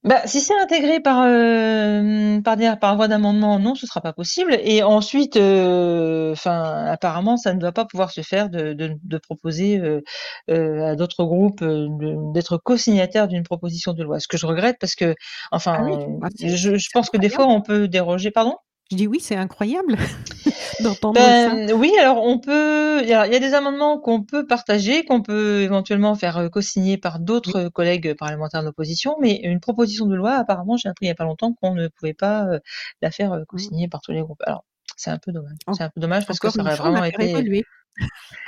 [0.05, 4.57] Bah, si c'est intégré par euh, par, par voie d'amendement, non, ce sera pas possible.
[4.61, 9.17] Et ensuite, euh, enfin, apparemment, ça ne doit pas pouvoir se faire de, de, de
[9.17, 10.01] proposer euh,
[10.49, 11.87] euh à d'autres groupes euh,
[12.33, 14.21] d'être co-signataires d'une proposition de loi.
[14.21, 15.15] Ce que je regrette parce que,
[15.51, 18.31] enfin, ah bah, je, je pense que des fois, on peut déroger.
[18.31, 18.55] Pardon?
[18.91, 19.97] Je dis oui, c'est incroyable
[20.79, 21.75] d'entendre ben, ça.
[21.75, 26.15] Oui, alors on peut, il y, a des amendements qu'on peut partager, qu'on peut éventuellement
[26.15, 30.89] faire euh, co-signer par d'autres collègues parlementaires d'opposition, mais une proposition de loi, apparemment, j'ai
[30.89, 32.59] appris il n'y a pas longtemps qu'on ne pouvait pas euh,
[33.01, 34.41] la faire euh, co-signer par tous les groupes.
[34.45, 34.65] Alors,
[34.97, 35.57] c'est un peu dommage.
[35.71, 37.63] C'est un peu dommage parce que ça aurait vraiment été.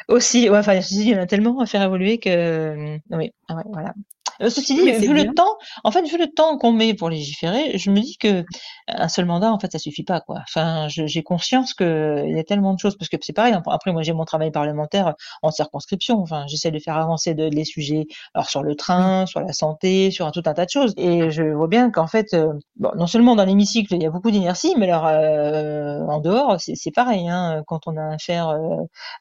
[0.07, 3.93] Aussi, ouais, enfin, il y en a tellement à faire évoluer que, oui, ah voilà.
[4.41, 7.77] Euh, ceci dit, vu le temps, en fait, vu le temps qu'on met pour légiférer,
[7.77, 8.45] je me dis que
[8.87, 10.39] un seul mandat, en fait, ça suffit pas, quoi.
[10.43, 13.53] Enfin, j'ai conscience que il y a tellement de choses, parce que c'est pareil.
[13.67, 15.13] Après, moi, j'ai mon travail parlementaire
[15.43, 16.19] en circonscription.
[16.21, 20.11] Enfin, j'essaie de faire avancer de, les sujets, alors sur le train, sur la santé,
[20.11, 20.93] sur un, tout un tas de choses.
[20.97, 24.09] Et je vois bien qu'en fait, euh, bon, non seulement dans l'hémicycle, il y a
[24.09, 27.29] beaucoup d'inertie, mais alors euh, en dehors, c'est pareil.
[27.29, 28.57] Hein, quand on a affaire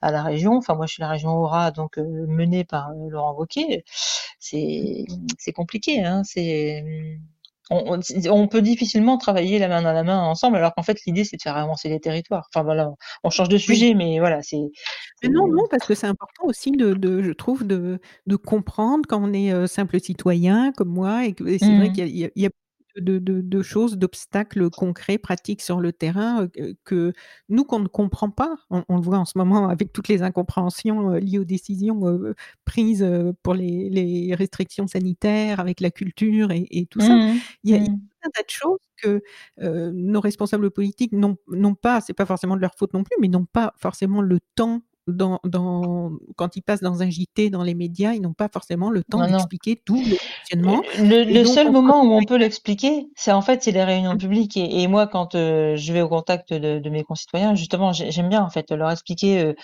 [0.03, 3.85] à la région, enfin, moi, je suis la région Aura, donc menée par Laurent Wauquiez,
[4.51, 6.03] c'est compliqué.
[6.05, 6.85] Hein, c'est
[7.71, 11.37] on, peut difficilement travailler la main dans la main ensemble, alors qu'en fait l'idée c'est
[11.37, 12.49] de faire avancer les territoires.
[12.53, 12.91] Enfin voilà,
[13.23, 14.59] on change de sujet, mais voilà, c'est.
[15.23, 18.01] Non, non, parce que c'est important aussi de, je trouve, de,
[18.45, 21.93] comprendre quand on est simple citoyen comme moi, et, c'est vrai mmh.
[21.93, 22.51] qu'il y, a
[23.01, 27.13] de, de, de choses, d'obstacles concrets, pratiques sur le terrain euh, que
[27.49, 28.57] nous, qu'on ne comprend pas.
[28.71, 32.01] On, on, le voit en ce moment avec toutes les incompréhensions liées aux décisions
[32.65, 33.07] prises
[33.43, 37.15] pour les, les, restrictions sanitaires, avec la culture et, et tout ça.
[37.15, 37.39] Mmh.
[37.65, 39.23] Il y a, mmh un tas de choses que
[39.61, 43.29] euh, nos responsables politiques n'ont pas, c'est pas forcément de leur faute non plus, mais
[43.29, 44.83] n'ont pas forcément le temps
[45.13, 48.91] dans, dans, quand ils passent dans un JT, dans les médias, ils n'ont pas forcément
[48.91, 50.83] le temps d'expliquer tout le fonctionnement.
[50.99, 54.57] Le, seul moment où on peut l'expliquer, c'est en fait c'est les réunions publiques.
[54.57, 58.29] Et, et moi, quand euh, je vais au contact de, de mes concitoyens, justement, j'aime
[58.29, 59.55] bien en fait leur expliquer euh,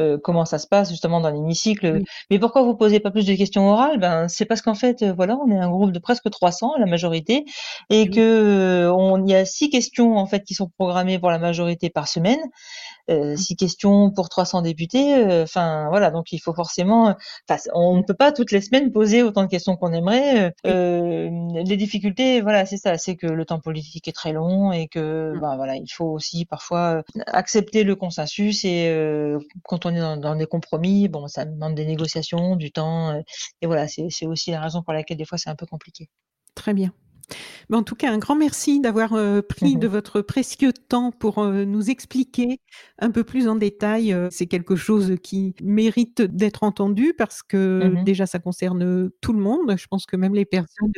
[0.00, 2.02] euh, comment ça se passe justement dans l'hémicycle.
[2.30, 3.98] Mais pourquoi vous posez pas plus de questions orales?
[3.98, 7.44] Ben c'est parce qu'en fait, voilà, on est un groupe de presque 300, la majorité,
[7.90, 11.90] et que on y a six questions en fait qui sont programmées pour la majorité
[11.90, 12.40] par semaine.
[13.08, 13.36] Mmh.
[13.36, 15.42] six questions pour 300 députés.
[15.42, 17.14] Enfin voilà, donc il faut forcément.
[17.72, 20.52] on ne peut pas toutes les semaines poser autant de questions qu'on aimerait.
[20.66, 21.30] Euh,
[21.64, 25.32] les difficultés, voilà, c'est ça, c'est que le temps politique est très long et que
[25.34, 25.40] mmh.
[25.40, 28.92] ben, voilà, il faut aussi parfois accepter le consensus et
[29.64, 33.22] quand on est dans, dans, des compromis, bon, ça demande des négociations, du temps
[33.62, 36.08] et voilà, c'est aussi la raison pour laquelle des fois c'est un peu compliqué.
[36.54, 36.92] Très bien.
[37.68, 41.10] Mais en tout cas, un grand merci d'avoir euh, pris de mmh votre précieux temps
[41.10, 42.60] pour euh, nous expliquer
[42.98, 44.12] un peu plus en détail.
[44.12, 49.32] Euh, c'est quelque chose qui mérite d'être entendu parce que mmh déjà, ça concerne tout
[49.32, 49.76] le monde.
[49.76, 50.92] Je pense que même les personnes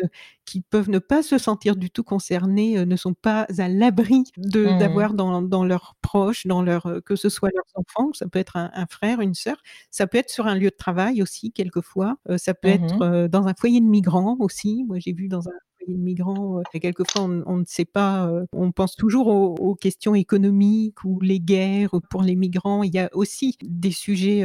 [0.44, 4.78] qui peuvent ne pas se sentir du tout concernées ne sont pas à l'abri mmh
[4.78, 8.56] d'avoir dans, dans, leurs proches, dans leur, que ce soit leurs enfants, ça peut être
[8.56, 9.56] un, un, frère, une sœur,
[9.90, 13.54] ça peut être sur un lieu de travail aussi, quelquefois, ça peut être dans un
[13.54, 14.84] foyer de migrants aussi.
[14.86, 15.52] Moi, j'ai vu dans un
[15.96, 16.62] migrants.
[16.74, 21.90] Et quelquefois, on, ne sait pas, on pense toujours aux, questions économiques ou les guerres
[22.10, 22.82] pour les migrants.
[22.82, 24.44] Il y a aussi des sujets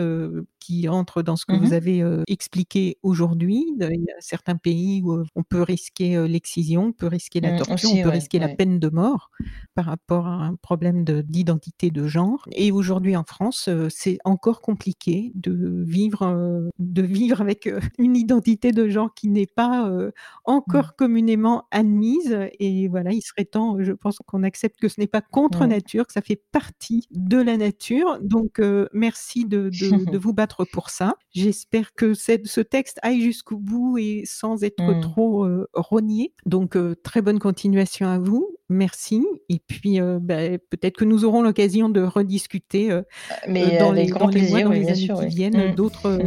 [0.60, 3.66] qui entrent dans ce que vous mmh avez expliqué aujourd'hui.
[3.80, 7.58] Il y a certains pays où on peut risquer l'excision, on peut risquer la mmh,
[7.58, 9.32] torture, on peut risquer la peine de mort
[9.76, 12.48] par rapport à un problème d'identité de, genre.
[12.52, 18.88] Et aujourd'hui en France, c'est encore compliqué de vivre, de vivre avec une identité de
[18.90, 20.12] genre qui n'est pas mmh.
[20.46, 21.33] encore communément
[21.72, 22.38] admise.
[22.60, 26.08] Et voilà, il serait temps, je pense, qu'on accepte que ce n'est pas contre nature,
[26.08, 28.20] que ça fait partie de la nature.
[28.22, 28.62] Donc,
[28.94, 31.16] merci de, de, de vous battre pour ça.
[31.32, 35.02] J'espère que ce texte aille jusqu'au bout et sans être mmh.
[35.02, 36.34] trop euh, rogné.
[36.46, 38.48] Donc, euh, très bonne continuation à vous.
[38.70, 39.26] Merci.
[39.50, 43.02] Et puis, euh, bah, peut-être que nous aurons l'occasion de rediscuter
[43.48, 45.76] Mais dans, les, dans les mois, dans les années qui viennent, mmh.
[45.76, 46.20] d'autres.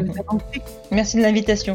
[0.91, 1.75] Merci de l'invitation.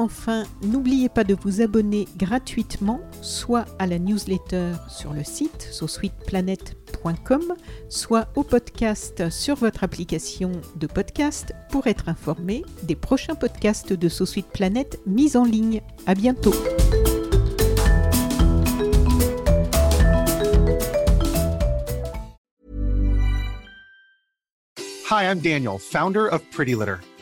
[0.00, 7.54] Enfin, n'oubliez pas de vous abonner gratuitement, soit à la newsletter sur le site sosweetplanet.com
[7.88, 14.08] soit au podcast sur votre application de podcast pour être informé des prochains podcasts de
[14.08, 15.80] So Sweet Planet mis en ligne.
[16.06, 16.54] À bientôt.
[25.10, 26.98] Hi, I'm Daniel, founder of Pretty Litter.